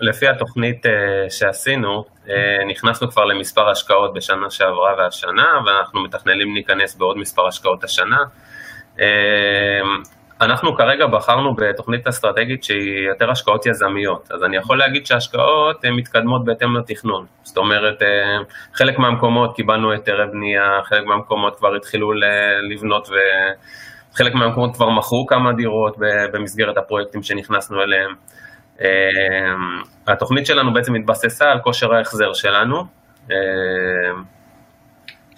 [0.00, 6.94] לפי התוכנית אה, שעשינו, אה, נכנסנו כבר למספר השקעות בשנה שעברה והשנה, ואנחנו מתכננים להיכנס
[6.96, 8.18] בעוד מספר השקעות השנה.
[9.00, 9.80] אה,
[10.40, 16.44] אנחנו כרגע בחרנו בתוכנית אסטרטגית שהיא יותר השקעות יזמיות, אז אני יכול להגיד שההשקעות מתקדמות
[16.44, 17.26] בהתאם לתכנון.
[17.42, 18.02] זאת אומרת,
[18.74, 22.12] חלק מהמקומות קיבלנו היתרי בנייה, חלק מהמקומות כבר התחילו
[22.70, 23.08] לבנות
[24.12, 25.96] וחלק מהמקומות כבר מכרו כמה דירות
[26.32, 28.14] במסגרת הפרויקטים שנכנסנו אליהם.
[28.82, 28.88] אה,
[30.06, 32.84] התוכנית שלנו בעצם התבססה על כושר ההחזר שלנו,
[33.30, 33.36] אה,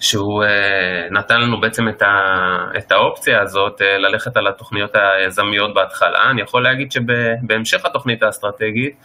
[0.01, 2.07] שהוא אה, נתן לנו בעצם את, ה,
[2.77, 6.29] את האופציה הזאת אה, ללכת על התוכניות היזמיות בהתחלה.
[6.31, 8.95] אני יכול להגיד שבהמשך התוכנית האסטרטגית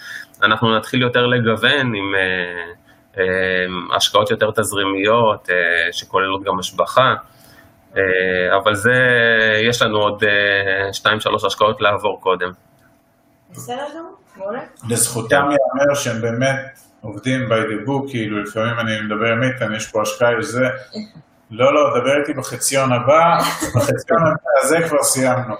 [0.42, 2.72] אנחנו נתחיל יותר לגוון עם אה,
[3.18, 5.48] אה, השקעות יותר תזרימיות,
[5.92, 7.14] שכוללות גם השבחה.
[8.56, 8.92] אבל זה,
[9.68, 12.50] יש לנו עוד אה, שתיים, שלוש השקעות לעבור קודם.
[13.50, 14.60] בסדר גמור, מעולה.
[14.88, 19.86] לזכותם ייאמר שהם באמת עובדים by the book, כאילו לפעמים אני מדבר עם איתן, יש
[19.86, 20.64] פה השקעה, יש זה.
[21.50, 23.38] לא, לא, דבר איתי בחציון הבא,
[23.76, 24.22] בחציון
[24.62, 25.54] הזה כבר סיימנו.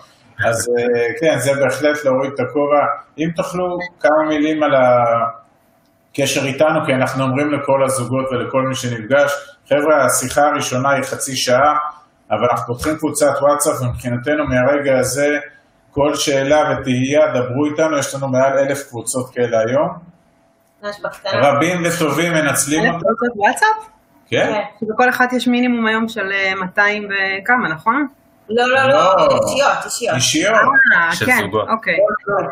[0.44, 2.85] אז אה, כן, זה בהחלט להוריד את הכובע.
[3.18, 9.33] אם תוכלו כמה מילים על הקשר איתנו, כי אנחנו אומרים לכל הזוגות ולכל מי שנפגש,
[9.68, 11.77] חבר'ה, השיחה הראשונה היא חצי שעה,
[12.31, 15.38] אבל אנחנו פותחים קבוצת וואטסאפ, ומבחינתנו מהרגע הזה,
[15.96, 19.88] כל שאלה ותהייה, דברו איתנו, יש לנו מעל אלף קבוצות כאלה היום.
[21.32, 23.88] רבים וטובים מנצלים אלף אותם, קבוצות וואטסאפ?
[24.28, 24.52] כן?
[24.52, 24.87] כן.
[24.87, 28.06] שבכל אחת יש מינימום היום של אה, 200 וכמה, נכון?
[28.48, 28.88] לא, לא, לא.
[28.88, 30.14] לא, אישיות, אישיות.
[30.14, 30.54] אישיות.
[30.96, 31.68] אה, של כן, זוגות.
[31.68, 31.96] אוקיי.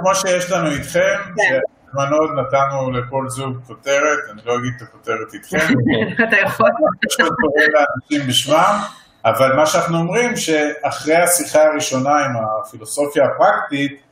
[0.00, 1.00] כמו שיש לנו איתכם,
[1.36, 1.42] כן.
[1.48, 5.58] שבזמנו עוד נתנו לכל זוג כותרת, אני לא אגיד את הכותרת איתכם,
[6.28, 6.70] אתה יכול.
[7.08, 8.80] פשוט קורא לאנשים בשמם,
[9.24, 14.02] אבל מה שאנחנו אומרים, שאחרי השיחה הראשונה עם הפילוסופיה הפרקטית,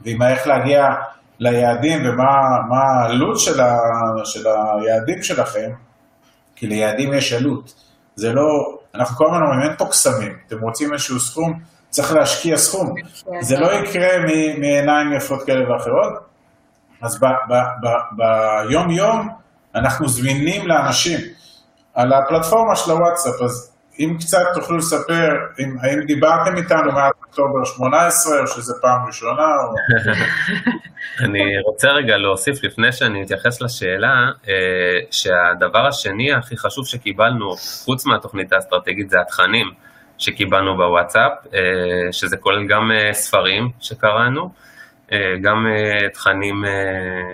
[0.00, 0.86] ועם איך להגיע
[1.38, 2.24] ליעדים ומה
[2.68, 3.76] מה העלות של, ה,
[4.24, 5.70] של היעדים שלכם,
[6.56, 7.74] כי ליעדים יש עלות.
[8.16, 12.56] זה לא, אנחנו כל הזמן אומרים, אין פה קסמים, אתם רוצים איזשהו סכום, צריך להשקיע
[12.56, 12.94] סכום.
[13.40, 14.18] זה לא יקרה
[14.58, 16.12] מעיניים יפות כאלה ואחרות.
[17.02, 19.28] אז ב- ב- ב- ביום-יום
[19.74, 21.20] אנחנו זמינים לאנשים
[21.94, 25.28] על הפלטפורמה של הוואטסאפ, אז אם קצת תוכלו לספר,
[25.58, 29.74] אם, האם דיברתם איתנו מאז אוקטובר 18, או שזה פעם ראשונה, או...
[31.24, 34.54] אני רוצה רגע להוסיף לפני שאני אתייחס לשאלה, אה,
[35.10, 39.70] שהדבר השני הכי חשוב שקיבלנו, חוץ מהתוכנית האסטרטגית, זה התכנים.
[40.18, 41.32] שקיבלנו בוואטסאפ,
[42.12, 44.50] שזה כולל גם ספרים שקראנו,
[45.42, 45.66] גם
[46.12, 46.64] תכנים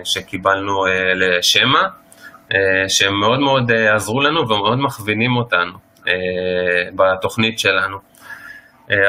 [0.03, 1.81] שקיבלנו לשמע,
[2.87, 5.92] שהם מאוד מאוד עזרו לנו ומאוד מכווינים אותנו
[6.95, 7.97] בתוכנית שלנו.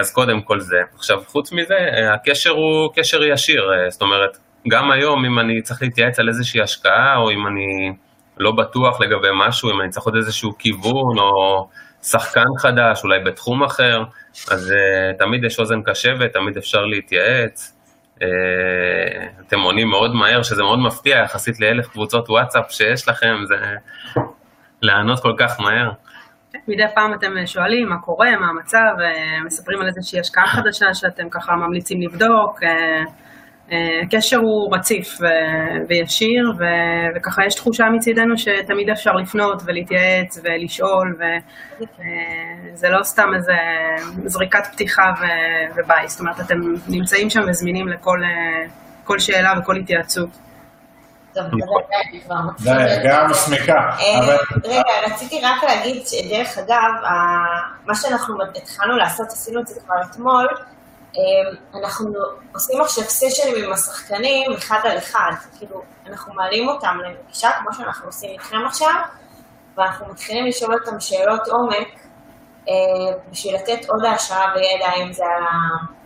[0.00, 0.76] אז קודם כל זה.
[0.94, 1.74] עכשיו, חוץ מזה,
[2.14, 7.16] הקשר הוא קשר ישיר, זאת אומרת, גם היום, אם אני צריך להתייעץ על איזושהי השקעה,
[7.16, 7.92] או אם אני
[8.38, 11.68] לא בטוח לגבי משהו, אם אני צריך עוד איזשהו כיוון, או
[12.02, 14.02] שחקן חדש, אולי בתחום אחר,
[14.50, 17.76] אז uh, תמיד יש אוזן קשבת, תמיד אפשר להתייעץ.
[18.18, 18.22] Uh,
[19.46, 23.54] אתם עונים מאוד מהר, שזה מאוד מפתיע יחסית לאלף קבוצות וואטסאפ שיש לכם, זה
[24.82, 25.90] לענות כל כך מהר.
[26.68, 31.28] מדי פעם אתם שואלים מה קורה, מה המצב, uh, מספרים על איזושהי השקעה חדשה שאתם
[31.30, 32.62] ככה ממליצים לבדוק.
[32.62, 33.10] Uh,
[34.06, 35.18] הקשר הוא רציף
[35.88, 36.52] וישיר,
[37.16, 41.16] וככה יש תחושה מצידנו שתמיד אפשר לפנות ולהתייעץ ולשאול,
[41.80, 43.52] וזה לא סתם איזה
[44.24, 45.02] זריקת פתיחה
[45.76, 46.54] וביי, זאת אומרת, אתם
[46.88, 50.43] נמצאים שם וזמינים לכל שאלה וכל התייעצות.
[52.60, 53.72] די, גם מסמיקה.
[53.72, 56.90] אה, רגע, רציתי רק להגיד שדרך אגב,
[57.86, 60.46] מה שאנחנו התחלנו לעשות, עשינו את זה כבר אתמול,
[61.16, 62.12] אמ, אנחנו
[62.52, 68.06] עושים עכשיו סשנים עם השחקנים אחד על אחד, כאילו, אנחנו מעלים אותם לפגישה כמו שאנחנו
[68.06, 68.94] עושים איתכם עכשיו,
[69.76, 71.88] ואנחנו מתחילים לשאול אותם שאלות עומק
[72.68, 75.44] אה, בשביל לתת עוד העשרה וידע, אם זה על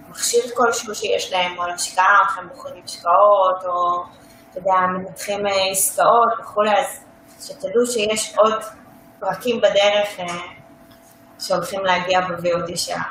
[0.08, 4.04] המכשיר כלשהו שיש להם, או על השקעה, איך הם בוחרים השקעות, או,
[4.50, 7.04] אתה יודע, מנתחים אה, עסקאות וכולי, אז
[7.40, 8.52] שתדעו שיש עוד
[9.20, 10.26] פרקים בדרך אה,
[11.38, 13.02] שהולכים להגיע ב-VOD שלנו.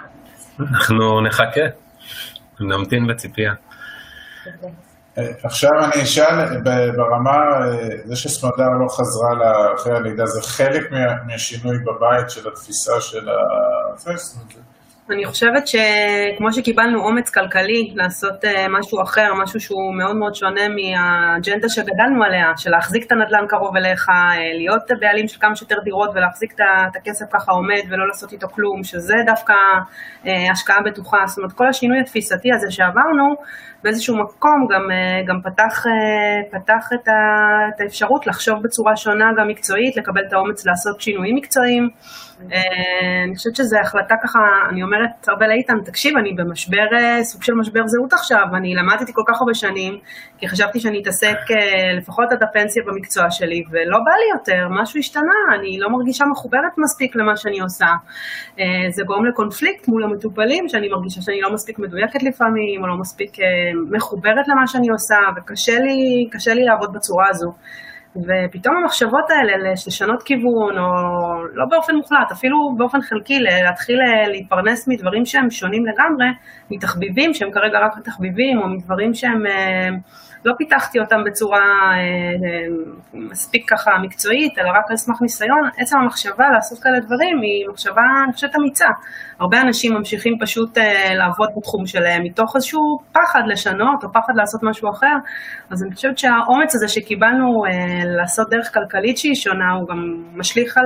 [0.59, 1.61] אנחנו נחכה.
[2.59, 3.53] נמתין בציפייה.
[5.43, 6.61] עכשיו אני אשאל
[6.97, 7.37] ברמה,
[8.05, 10.91] זה שסמדר לא חזרה אחרי הלידה, זה חלק
[11.25, 13.33] מהשינוי בבית של התפיסה של ה...
[15.11, 20.61] אני חושבת שכמו שקיבלנו אומץ כלכלי לעשות אה, משהו אחר, משהו שהוא מאוד מאוד שונה
[20.67, 24.13] מהאג'נדה שגדלנו עליה, של להחזיק את הנדל"ן קרוב אליך, אה,
[24.57, 28.83] להיות בעלים של כמה שיותר דירות ולהחזיק את הכסף ככה עומד ולא לעשות איתו כלום,
[28.83, 29.53] שזה דווקא
[30.27, 31.17] אה, השקעה בטוחה.
[31.25, 33.35] זאת אומרת, כל השינוי התפיסתי הזה שעברנו,
[33.87, 34.83] באיזשהו מקום גם,
[35.27, 35.83] גם פתח,
[36.51, 37.13] פתח את, ה,
[37.75, 41.89] את האפשרות לחשוב בצורה שונה גם מקצועית, לקבל את האומץ לעשות שינויים מקצועיים.
[42.53, 47.43] אה, אני חושבת שזו החלטה ככה, אני אומרת הרבה לאיתן, תקשיב, אני במשבר, אה, סוג
[47.43, 49.99] של משבר זהות עכשיו, אני למדתי כל כך הרבה שנים,
[50.37, 54.99] כי חשבתי שאני אתעסק אה, לפחות עד הפנסיה במקצוע שלי, ולא בא לי יותר, משהו
[54.99, 57.87] השתנה, אני לא מרגישה מחוברת מספיק למה שאני עושה.
[58.89, 63.31] זה גורם לקונפליקט מול המטופלים, שאני מרגישה שאני לא מספיק מדויקת לפעמים, או לא מספיק
[63.91, 67.51] מחוברת למה שאני עושה, וקשה לי, לי לעבוד בצורה הזו.
[68.15, 70.87] ופתאום המחשבות האלה לשנות כיוון, או
[71.53, 73.99] לא באופן מוחלט, אפילו באופן חלקי, להתחיל
[74.31, 76.27] להתפרנס מדברים שהם שונים לגמרי,
[76.71, 79.89] מתחביבים שהם כרגע רק תחביבים, או מדברים שהם אה,
[80.45, 82.67] לא פיתחתי אותם בצורה אה, אה,
[83.13, 88.01] מספיק ככה מקצועית, אלא רק על סמך ניסיון, עצם המחשבה לעשות כאלה דברים היא מחשבה,
[88.25, 88.87] אני חושבת, אמיצה.
[89.39, 94.61] הרבה אנשים ממשיכים פשוט אה, לעבוד בתחום שלהם מתוך איזשהו פחד לשנות, או פחד לעשות
[94.63, 95.15] משהו אחר,
[95.71, 97.63] אז אני חושבת שהאומץ הזה שקיבלנו
[98.17, 99.99] לעשות דרך כלכלית שהיא שונה, הוא גם
[100.35, 100.85] משליך על,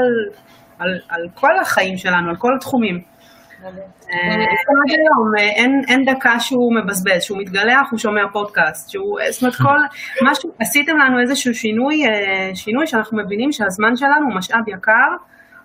[0.79, 3.11] על, על כל החיים שלנו, על כל התחומים.
[4.91, 5.31] היום
[5.87, 9.79] אין דקה שהוא מבזבז, שהוא מתגלח, הוא שומע פודקאסט, שהוא, זאת אומרת כל,
[10.21, 15.15] משהו, עשיתם לנו איזשהו שינוי, אה, שינוי שאנחנו מבינים שהזמן שלנו הוא משאב יקר,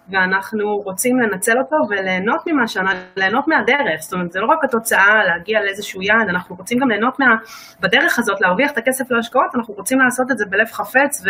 [0.08, 5.24] ואנחנו רוצים לנצל אותו וליהנות ממה שאנחנו, ליהנות מהדרך, זאת אומרת זה לא רק התוצאה
[5.24, 7.36] להגיע לאיזשהו יעד, אנחנו רוצים גם ליהנות מה,
[7.80, 11.24] בדרך הזאת, להרוויח את הכסף להשקעות, אנחנו רוצים לעשות את זה בלב חפץ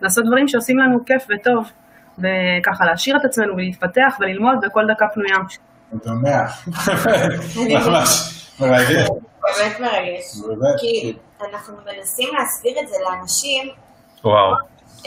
[0.00, 1.70] ולעשות דברים שעושים לנו כיף וטוב,
[2.18, 5.36] וככה להשאיר את עצמנו ולהתפתח וללמוד בכל דקה פנויה.
[6.04, 6.68] שמח.
[7.56, 9.08] ממש מרגש.
[9.58, 10.24] באמת מרגש.
[10.80, 11.16] כי
[11.50, 13.68] אנחנו מנסים להסביר את זה לאנשים.
[14.24, 14.54] וואו.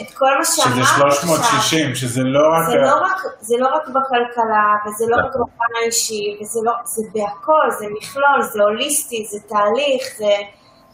[0.00, 1.10] את כל מה שאמרנו עכשיו.
[1.10, 2.66] שזה 360, שזה לא רק...
[2.70, 7.02] זה לא רק, זה לא רק בכלכלה, וזה לא רק בפן האישי, וזה לא, זה
[7.14, 10.34] בהכל, זה מכלול, זה הוליסטי, זה תהליך, זה...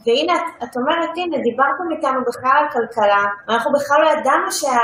[0.07, 4.77] והנה, את, את אומרת, הנה, דיברתם איתנו בכלל על כלכלה, ואנחנו בכלל לא ידענו שה...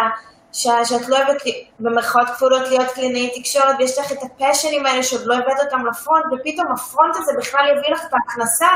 [0.53, 1.43] שאת לא אוהבת
[1.81, 6.25] במרכאות כפולות להיות קלינאי תקשורת ויש לך את הפשנים האלה שעוד לא הבאת אותם לפרונט
[6.25, 8.69] ופתאום הפרונט הזה בכלל יביא לך את ההכנסה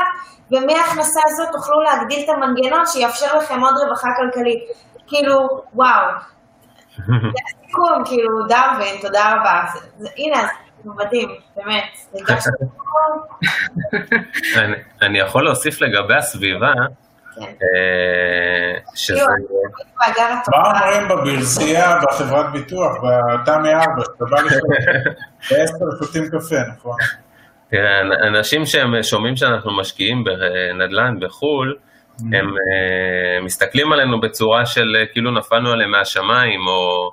[0.51, 4.59] ומההכנסה הזאת תוכלו להגדיל את המנגנון שיאפשר לכם עוד רווחה כלכלית.
[5.07, 6.09] כאילו, וואו.
[6.95, 7.13] זה
[7.45, 9.61] הסיכום, כאילו, דרווין, תודה רבה.
[9.97, 10.47] זה, הנה,
[10.83, 11.83] זה מדהים, באמת.
[15.01, 16.71] אני יכול להוסיף לגבי הסביבה,
[18.95, 19.19] שזה...
[19.19, 20.89] מאגר מה התופעה.
[20.89, 24.57] אומרים בברזייה, בחברת ביטוח, בתמי 4, שאתה בא לשם,
[25.51, 26.95] בעשר שותים קפה, נכון?
[27.71, 31.75] תראה, אנ- אנשים שהם שומעים שאנחנו משקיעים בנדל"ן בחו"ל,
[32.19, 37.11] הם אה, מסתכלים עלינו בצורה של אה, כאילו נפלנו עליהם מהשמיים, או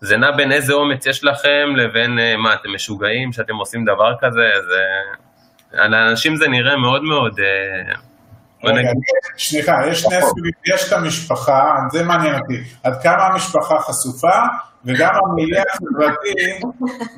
[0.00, 4.12] זה נע בין איזה אומץ יש לכם לבין אה, מה, אתם משוגעים שאתם עושים דבר
[4.20, 4.82] כזה, זה...
[5.88, 7.40] לאנשים זה נראה מאוד מאוד...
[9.38, 14.38] סליחה, יש שני סוגים, יש את המשפחה, זה מעניין אותי, עד כמה המשפחה חשופה,
[14.84, 16.32] וגם המיליה החברתי,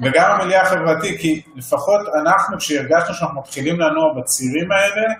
[0.02, 5.14] וגם המיליה החברתי, כי לפחות אנחנו, כשהרגשנו שאנחנו מתחילים לנוע בצירים האלה,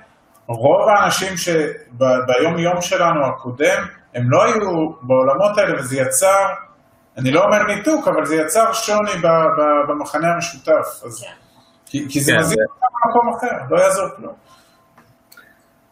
[0.48, 3.82] רוב האנשים שביום יום שלנו הקודם,
[4.14, 6.44] הם לא היו בעולמות האלה, וזה יצר,
[7.18, 9.12] אני לא אומר ניתוק, אבל זה יצר שוני
[9.88, 11.04] במחנה המשותף.
[11.06, 11.24] אז,
[11.86, 14.34] כי, כי זה כן, מזיק אותם במקום אחר, לא יעזור כלום.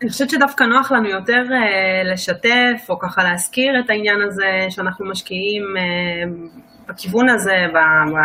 [0.02, 5.06] אני חושבת שדווקא נוח לנו יותר אה, לשתף, או ככה להזכיר את העניין הזה שאנחנו
[5.10, 6.32] משקיעים אה,
[6.88, 8.18] בכיוון הזה, ב, ב,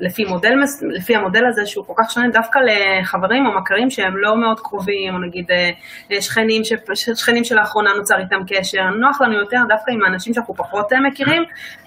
[0.00, 4.36] לפי, מודל, לפי המודל הזה שהוא כל כך שונה, דווקא לחברים או מכרים שהם לא
[4.36, 6.72] מאוד קרובים, או נגיד אה, שכנים, ש,
[7.14, 11.42] שכנים שלאחרונה נוצר איתם קשר, נוח לנו יותר דווקא עם האנשים שאנחנו פחות מכירים,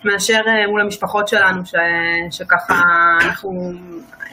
[0.06, 1.74] מאשר אה, מול המשפחות שלנו, ש,
[2.32, 2.82] שככה
[3.22, 3.72] אנחנו,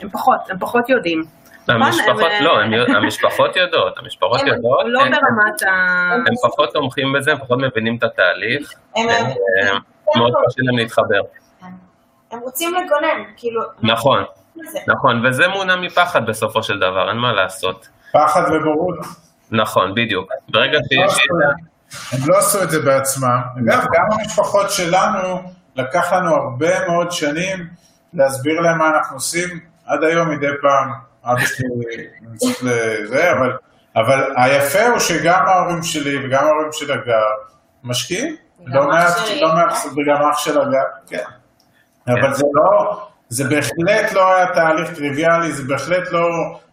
[0.00, 1.41] הם פחות, הם פחות יודעים.
[1.68, 5.68] המשפחות נכון, לא, אה, הם המשפחות יודעות, המשפחות הם יודעות, לא הם- ברמת ה...
[6.26, 9.78] הם פחות תומכים בזה, הם פחות מבינים את התהליך, הם- הם, אה,
[10.16, 11.20] מאוד קשה להם להתחבר.
[12.30, 13.62] הם רוצים לגונן, כאילו...
[13.82, 14.24] נכון.
[14.86, 17.88] נכון, וזה מונע מפחד בסופו של דבר, אין מה לעשות.
[18.12, 18.98] פחד ובורות.
[19.50, 20.30] נכון, בדיוק.
[20.48, 21.12] ברגע לא שיש...
[21.12, 21.34] עשו-
[22.12, 23.40] הם לא עשו את זה בעצמם.
[23.58, 25.42] אגב, גם המשפחות שלנו,
[25.76, 27.66] לקח לנו הרבה מאוד שנים
[28.14, 29.48] להסביר להם מה אנחנו עושים.
[29.86, 30.92] עד היום מדי פעם,
[31.24, 32.06] אבא שלי
[32.62, 33.52] לזה, אבל,
[33.96, 37.22] אבל היפה הוא שגם ההורים שלי וגם ההורים של הגר
[37.84, 38.36] משקיעים.
[38.66, 39.88] לא מעט, לא מעט, כן.
[39.88, 41.24] וגם אח של הגר, כן.
[42.08, 46.28] אבל זה לא, זה בהחלט לא היה תהליך טריוויאלי, זה בהחלט לא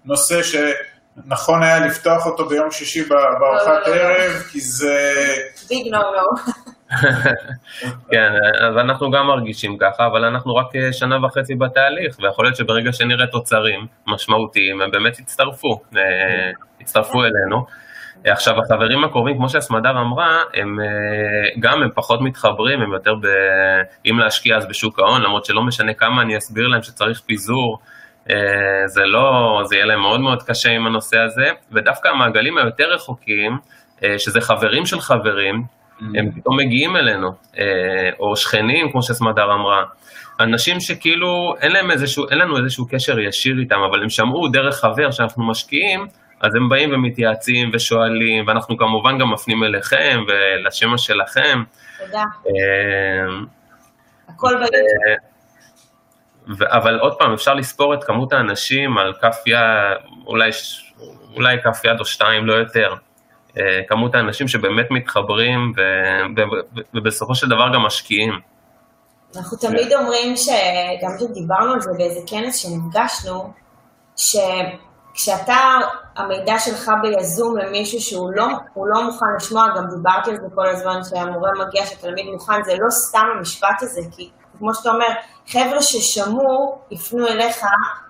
[0.06, 4.02] נושא שנכון היה לפתוח אותו ביום שישי בארוחת לא, לא, לא.
[4.02, 5.24] ערב, כי זה...
[5.70, 6.54] ביג נו נו.
[8.12, 12.56] כן, אז אנחנו גם מרגישים ככה, אבל אנחנו רק אה, שנה וחצי בתהליך, ויכול להיות
[12.56, 16.02] שברגע שנראה תוצרים משמעותיים, הם באמת יצטרפו, אה,
[16.80, 17.66] יצטרפו אלינו.
[18.26, 20.78] אה, עכשיו, החברים הקרובים, כמו שהסמדר אמרה, הם
[21.60, 23.28] גם, הם פחות מתחברים, הם יותר ב...
[24.06, 27.80] אם להשקיע אז בשוק ההון, למרות שלא משנה כמה אני אסביר להם שצריך פיזור,
[28.86, 33.58] זה לא, זה יהיה להם מאוד מאוד קשה עם הנושא הזה, ודווקא המעגלים היותר רחוקים,
[34.18, 35.64] שזה חברים של חברים,
[36.16, 39.84] הם פתאום מגיעים אלינו, אה, או שכנים, כמו שסמדר אמרה,
[40.40, 44.76] אנשים שכאילו אין להם איזשהו, אין לנו איזשהו קשר ישיר איתם, אבל הם שמעו דרך
[44.76, 46.08] חבר שאנחנו משקיעים,
[46.42, 51.64] אז הם באים ומתייעצים ושואלים, ואנחנו כמובן גם מפנים אליכם ולשמע שלכם.
[52.06, 52.24] תודה.
[52.48, 53.40] אה,
[54.30, 55.30] הכל ביוטיוב.
[56.62, 59.58] אבל עוד פעם, אפשר לספור את כמות האנשים על כף יד,
[60.26, 60.50] אולי,
[61.36, 62.94] אולי כף יד או שתיים, לא יותר.
[63.58, 65.74] אה, כמות האנשים שבאמת מתחברים
[66.96, 68.34] ובסופו של דבר גם משקיעים.
[69.38, 73.54] אנחנו תמיד אומרים שגם כשדיברנו על זה באיזה כנס שנפגשנו,
[74.16, 75.58] שכשאתה,
[76.16, 78.48] המידע שלך ביזום למישהו שהוא לא,
[78.94, 82.90] לא מוכן לשמוע, גם דיברתי על זה כל הזמן, שהמורה מגיע, שהתלמיד מוכן, זה לא
[82.90, 85.08] סתם המשפט הזה, כי כמו שאתה אומר,
[85.48, 87.64] חבר'ה ששמעו, יפנו אליך,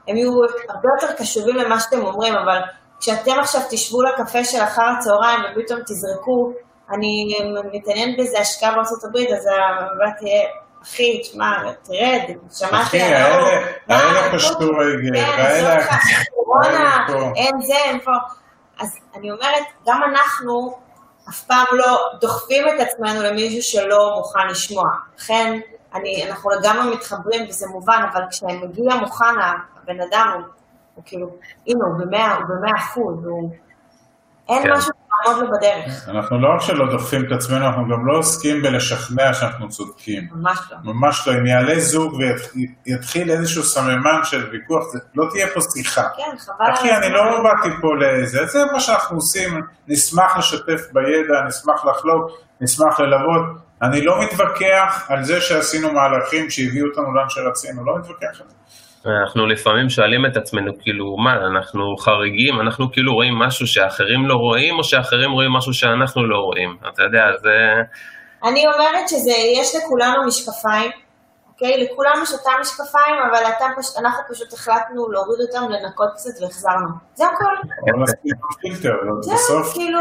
[0.07, 0.31] הם יהיו
[0.69, 2.59] הרבה יותר קשובים למה שאתם אומרים, אבל
[2.99, 6.51] כשאתם עכשיו תשבו לקפה של אחר הצהריים ופתאום תזרקו,
[6.91, 7.35] אני
[7.71, 10.41] מתעניין באיזה השקעה בארצות הברית, אז המבט תהיה,
[10.83, 12.21] אחי, תשמע, תרד,
[12.53, 13.47] שמעתי אחי, על האור.
[13.89, 15.85] האלה מה, פשטו רגל, כן, והאלה-
[16.35, 16.67] קורונה,
[17.07, 17.31] האלה.
[17.35, 18.11] אין זה, אין פה.
[18.79, 20.77] אז אני אומרת, גם אנחנו
[21.29, 24.85] אף פעם לא דוחפים את עצמנו למישהו שלא מוכן לשמוע.
[25.19, 25.59] לכן,
[25.93, 29.25] אני, אנחנו לגמרי מתחברים וזה מובן, אבל כשמגיע מוכן,
[29.83, 30.43] הבן אדם
[30.99, 31.35] הוא, כאילו,
[31.67, 33.53] הנה, הוא במאה, הוא במאה אחוז, הוא...
[34.49, 34.71] אין כן.
[34.73, 34.91] משהו
[35.27, 39.33] לעמוד לו בדרך, אנחנו לא רק שלא דוחפים את עצמנו, אנחנו גם לא עוסקים בלשכנע
[39.33, 40.27] שאנחנו צודקים.
[40.31, 40.77] ממש לא.
[40.93, 41.33] ממש לא.
[41.33, 42.13] אם יעלה זוג
[42.85, 46.03] ויתחיל איזשהו סממן של ויכוח, זה- לא תהיה פה שיחה.
[46.17, 47.09] כן, חבל אחי, אני.
[47.09, 53.45] לא באתי פה לזה, זה מה שאנחנו עושים, נשמח לשתף בידע, נשמח לחלוק, נשמח ללוות.
[53.81, 58.55] אני לא מתווכח על זה שעשינו מהלכים שהביאו אותנו לאן שרצינו, לא מתווכח על זה.
[59.05, 64.33] אנחנו לפעמים שואלים את עצמנו, כאילו, מה, אנחנו חריגים, אנחנו כאילו רואים משהו שאחרים לא
[64.33, 66.77] רואים, או שאחרים רואים משהו שאנחנו לא רואים?
[66.93, 67.55] אתה יודע, זה...
[68.43, 70.91] אני אומרת שיש לכולנו משקפיים,
[71.49, 71.83] אוקיי?
[71.83, 73.97] לכולנו יש אותם משקפיים, אבל אתה פש...
[73.97, 76.87] אנחנו פשוט החלטנו להוריד אותם, לנקות קצת והחזרנו.
[77.13, 77.55] זה הכל.
[79.33, 79.99] בסוף, כאילו...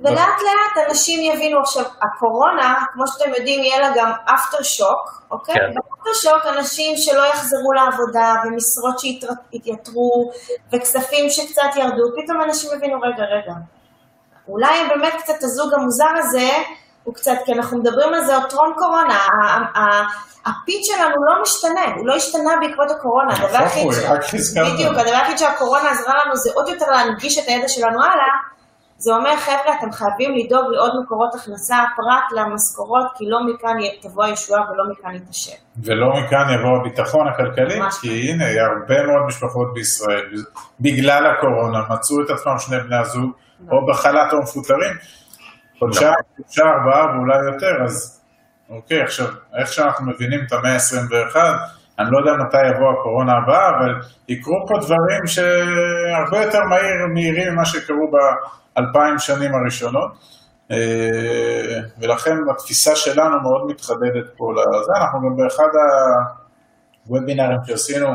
[0.00, 5.54] ולאט לאט אנשים יבינו עכשיו, הקורונה, כמו שאתם יודעים, יהיה לה גם אפטר שוק, אוקיי?
[5.54, 5.60] כן.
[5.74, 10.30] באפטר שוק אנשים שלא יחזרו לעבודה, ומשרות שהתייתרו,
[10.72, 13.52] וכספים שקצת ירדו, פתאום אנשים יבינו, רגע, רגע,
[14.48, 16.48] אולי באמת קצת הזוג המוזר הזה,
[17.04, 20.06] הוא קצת, כי אנחנו מדברים על זה עוד טרום קורונה, ה- ה-
[20.46, 23.34] הפיץ שלנו לא משתנה, הוא לא השתנה בעקבות הקורונה.
[24.74, 28.32] בדיוק, הדבר היחיד שהקורונה עזרה לנו זה עוד יותר להנגיש את הידע שלנו הלאה,
[29.04, 34.24] זה אומר, חבר'ה, אתם חייבים לדאוג לעוד מקורות הכנסה פרט למשכורות, כי לא מכאן תבוא
[34.24, 35.58] הישועה ולא מכאן יתעשר.
[35.84, 40.26] ולא מכאן יבוא הביטחון הכלכלי, כי הנה, הרבה מאוד משפחות בישראל,
[40.80, 43.30] בגלל הקורונה, מצאו את עצמם שני בני הזוג,
[43.70, 44.96] או בחל"ת או מפוטרים,
[45.78, 48.22] חודשיים, שלושה, ארבעה ואולי יותר, אז
[48.70, 49.26] אוקיי, עכשיו,
[49.58, 51.36] איך שאנחנו מבינים את המאה ה-21,
[51.98, 53.92] אני לא יודע מתי יבוא הקורונה הבאה, אבל
[54.28, 58.10] יקרו פה דברים שהרבה יותר מהיר, מהירים ממה שקרו
[58.80, 60.10] באלפיים שנים הראשונות.
[60.70, 65.68] אה, ולכן התפיסה שלנו מאוד מתחדדת פה לזה, אנחנו גם באחד
[67.06, 68.06] הוובינרים שעשינו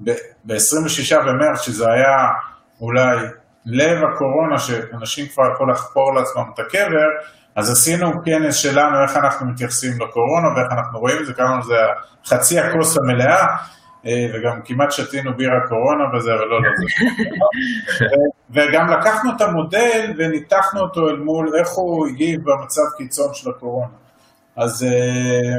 [0.00, 2.16] ב-26 במרץ, שזה היה
[2.80, 3.16] אולי
[3.66, 7.08] לב הקורונה, שאנשים כבר יכולו לחפור לעצמם את הקבר,
[7.56, 11.74] אז עשינו כנס שלנו, איך אנחנו מתייחסים לקורונה ואיך אנחנו רואים את זה, קראנו לזה
[12.26, 13.46] חצי הכוס המלאה, אה,
[14.04, 16.84] וגם כמעט שתינו בירה קורונה וזה, אבל לא, לא זה.
[18.04, 23.50] ו- וגם לקחנו את המודל וניתחנו אותו אל מול איך הוא הגיב במצב קיצון של
[23.50, 23.86] הקורונה.
[24.56, 25.58] אז אה,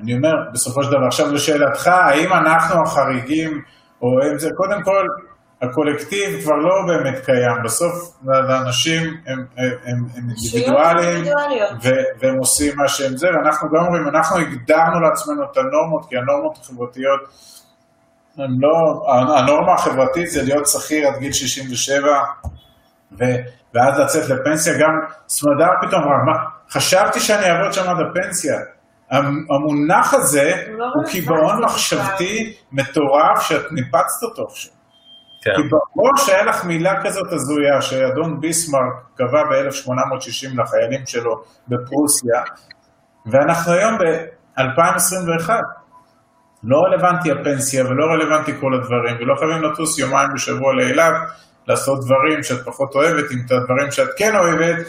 [0.00, 3.62] אני אומר, בסופו של דבר, עכשיו לשאלתך, האם אנחנו החריגים,
[4.02, 5.06] או אם זה, קודם כל,
[5.62, 7.92] הקולקטיב כבר לא באמת קיים, בסוף
[8.48, 11.24] לאנשים הם, הם, הם, הם אינדיבידואלים,
[12.20, 16.58] והם עושים מה שהם זה, ואנחנו גם אומרים, אנחנו הגדרנו לעצמנו את הנורמות, כי הנורמות
[16.60, 17.20] החברתיות,
[18.38, 18.74] לא,
[19.38, 22.06] הנורמה החברתית זה להיות שכיר עד גיל 67,
[23.12, 23.24] ו-
[23.74, 24.90] ואז לצאת לפנסיה, גם
[25.28, 26.38] סמדר פתאום אמרה, מה,
[26.70, 28.54] חשבתי שאני אעבוד שם עד הפנסיה.
[29.10, 31.64] המ- המונח הזה לא הוא קיבעון.
[31.64, 34.72] מחשבתי מטורף שאת ניפצת אותו עכשיו.
[35.46, 42.42] כן, כי בראש היה לך מילה כזאת הזויה שאדון ביסמרק קבע ב-1860 לחיילים שלו בפרוסיה,
[43.26, 45.50] ואנחנו היום ב-2021.
[46.64, 51.12] לא רלוונטי הפנסיה ולא רלוונטי כל הדברים, ולא חייבים לטוס יומיים בשבוע לאילת,
[51.68, 54.86] לעשות דברים שאת פחות אוהבת, אם את הדברים שאת כן אוהבת,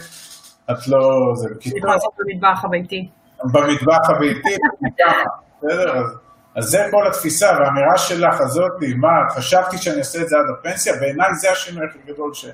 [0.70, 1.32] את לא...
[1.34, 3.08] זה בקיצור, לעשות במטבח הביתי.
[3.44, 4.56] במטבח הביתי,
[5.62, 5.98] בסדר?
[5.98, 6.27] אז,
[6.58, 10.92] אז זה כל התפיסה, והאמירה שלך הזאת, מה, חשבתי שאני אעשה את זה עד הפנסיה,
[11.00, 12.46] בעיניי זה השינוי הכי גדול ש,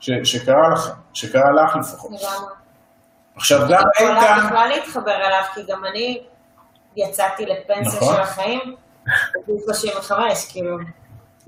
[0.00, 2.10] ש, שקרה לך, שקרה לך לפחות.
[2.10, 2.52] לגמרי.
[3.36, 6.22] עכשיו גם אני יכולה איתן, בכלל להתחבר אליו, כי גם אני
[6.96, 8.14] יצאתי לפנסיה נכון.
[8.14, 8.60] של החיים,
[9.34, 10.76] בגיל 35, כאילו.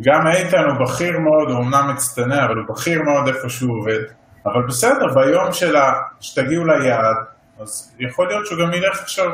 [0.02, 4.02] גם איתן הוא בכיר מאוד, הוא אמנם מצטנע, אבל הוא בכיר מאוד איפה שהוא עובד.
[4.46, 7.16] אבל בסדר, ביום שלה, שתגיעו ליעד,
[7.60, 9.28] אז יכול להיות שהוא גם ילך עכשיו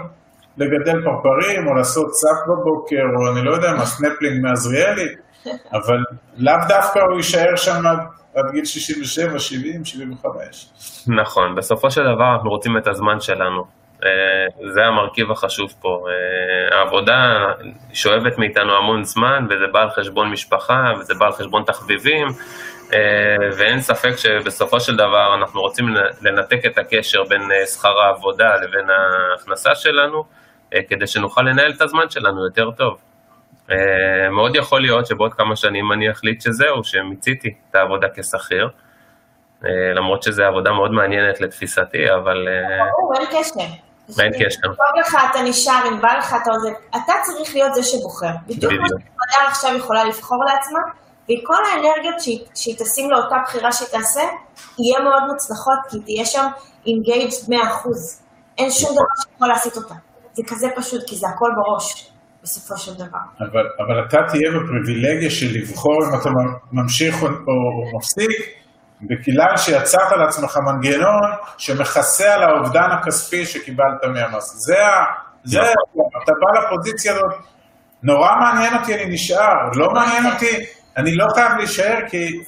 [0.57, 5.09] לגדל פרפרים, או לעשות סאפ בבוקר, או אני לא יודע מה, סנפלינג מעזריאלי,
[5.79, 5.99] אבל
[6.37, 7.99] לאו דווקא הוא יישאר שם עד,
[8.35, 10.69] עד גיל 67, 70, 75.
[11.07, 13.63] נכון, בסופו של דבר אנחנו רוצים את הזמן שלנו.
[14.05, 15.89] אה, זה המרכיב החשוב פה.
[16.09, 17.15] אה, העבודה
[17.93, 22.27] שואבת מאיתנו המון זמן, וזה בא על חשבון משפחה, וזה בא על חשבון תחביבים,
[22.95, 25.87] אה, ואין ספק שבסופו של דבר אנחנו רוצים
[26.23, 27.43] לנתק את הקשר בין
[27.75, 30.44] שכר העבודה לבין ההכנסה שלנו, אה,
[30.89, 32.99] כדי שנוכל לנהל את הזמן שלנו יותר טוב.
[33.70, 33.77] אה,
[34.31, 38.68] מאוד יכול להיות שבעוד כמה שנים אני אחליט שזהו, שמיציתי את העבודה כשכיר.
[39.64, 43.61] אה, למרות שזו עבודה מאוד מעניינת לתפיסתי, אבל אה, ברור, אין קשר.
[44.22, 44.61] אין קשר.
[44.62, 46.75] טוב לך, אתה נשאר, אם בא לך, אתה עוזב.
[46.91, 48.27] אתה צריך להיות זה שבוחר.
[48.47, 49.01] בדיוק כמו בדיוק.
[49.01, 50.81] שמדע עכשיו יכולה לבחור לעצמה,
[51.25, 54.22] וכל האנרגיות שהיא, שהיא תשים לאותה בחירה שהיא תעשה,
[54.79, 56.47] יהיה מאוד מוצלחות, כי תהיה שם
[56.87, 57.53] engaged 100%.
[58.59, 59.95] אין שום דבר שיכול להסיט אותה.
[60.35, 62.11] זה כזה פשוט, כי זה הכל בראש,
[62.43, 63.18] בסופו של דבר.
[63.41, 66.28] אבל, אבל אתה תהיה בפריבילגיה של לבחור אם אתה
[66.72, 68.30] ממשיך או, או, או מפסיק,
[69.03, 71.20] בגלל שיצרת לעצמך מנגנון
[71.59, 74.55] שמכסה על האובדן הכספי שקיבלת מהמס.
[74.66, 74.91] זה ה...
[75.45, 75.64] זה, ה-
[76.22, 77.35] אתה בא לפוזיציה הזאת,
[78.03, 80.57] נורא מעניין אותי, אני נשאר, לא מעניין אותי,
[80.97, 82.45] אני לא חייב להישאר כי...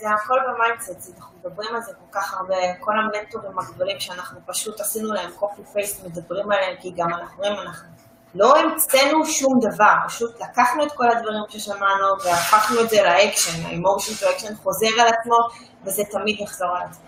[0.00, 4.40] זה, הכל ב mindset, אנחנו מדברים על זה כל כך הרבה, כל המנטורים הגדולים שאנחנו
[4.46, 7.88] פשוט עשינו להם copy paste, מדברים עליהם, כי גם אנחנו רואים, אנחנו
[8.34, 13.73] לא המצאנו שום דבר, פשוט לקחנו את כל הדברים ששמענו והפכנו את זה לאקשן, ה
[13.73, 15.36] emotion to action חוזר על עצמו,
[15.84, 17.07] וזה תמיד יחזור על עצמו.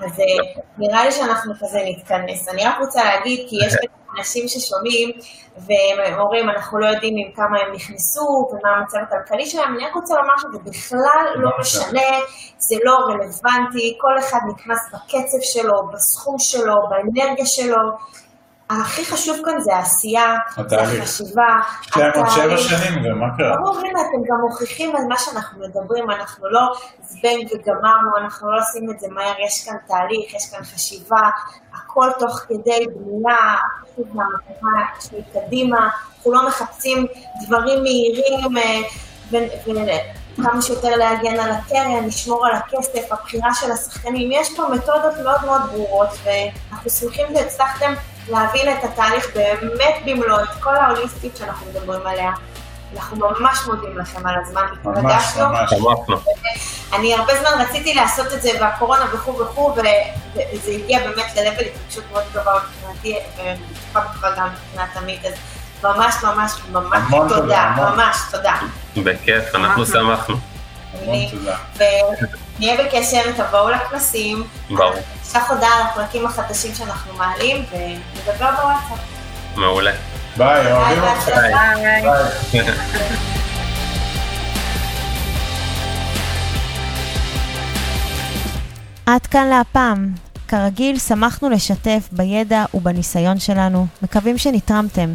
[0.00, 2.48] אז אה, נראה לי שאנחנו כזה נתכנס.
[2.48, 3.74] אני רק רוצה להגיד, כי יש
[4.18, 5.10] אנשים ששומעים
[5.56, 9.94] והם אומרים, אנחנו לא יודעים עם כמה הם נכנסו ומה המצב הכלכלי שלהם, אני רק
[9.94, 12.10] רוצה לומר שזה בכלל לא משנה,
[12.58, 17.82] זה לא רלוונטי, כל אחד נכנס בקצב שלו, בסכום שלו, באנרגיה שלו.
[18.70, 20.34] הכי חשוב כאן זה העשייה,
[20.68, 21.46] זה החשיבה.
[21.86, 23.56] יש להם עוד שבע שנים גם, מה קרה?
[23.56, 26.60] ברור, הנה, אתם גם מוכיחים על מה שאנחנו מדברים, אנחנו לא
[27.02, 31.30] זבנג וגמרנו, אנחנו לא עושים את זה מהר, יש כאן תהליך, יש כאן חשיבה,
[31.74, 33.56] הכל תוך כדי בנייה,
[33.92, 37.06] פשוט מהמטרה שהיא קדימה, אנחנו לא מחפשים
[37.46, 38.80] דברים מהירים אה,
[40.38, 45.44] וכמה שיותר להגן על הקרן, לשמור על הכסף, הבחירה של השחקנים, יש פה מתודות מאוד
[45.44, 47.94] מאוד ברורות, ואנחנו שמחים שהצלחתם
[48.28, 52.30] להבין את התהליך באמת במלוא, את כל ההוליסטית שאנחנו מדברים עליה.
[52.96, 55.72] אנחנו ממש מודים לכם על הזמן, ממש, ממש.
[56.92, 62.04] אני הרבה זמן רציתי לעשות את זה והקורונה וכו' וכו', וזה הגיע באמת ל-level התרגשות
[62.12, 65.32] מאוד גבוה מבחינתי, ובטוחה בטוחה גם מבחינת עמית, אז
[65.82, 68.54] ממש ממש ממש תודה, ממש תודה.
[68.96, 70.36] בכיף, אנחנו שמחנו.
[72.56, 74.44] ונהיה בקשר, תבואו לכנסים.
[74.70, 74.92] ברור.
[75.22, 78.98] נשלח הודעה על הפרקים החדשים שאנחנו מעלים, ונדבר בוואטסאפ.
[79.56, 79.92] מעולה.
[80.36, 81.28] ביי, אוהבים אותך.
[81.28, 82.02] ביי.
[89.06, 90.08] עד כאן להפעם.
[90.48, 93.86] כרגיל, שמחנו לשתף בידע ובניסיון שלנו.
[94.02, 95.14] מקווים שנתרמתם.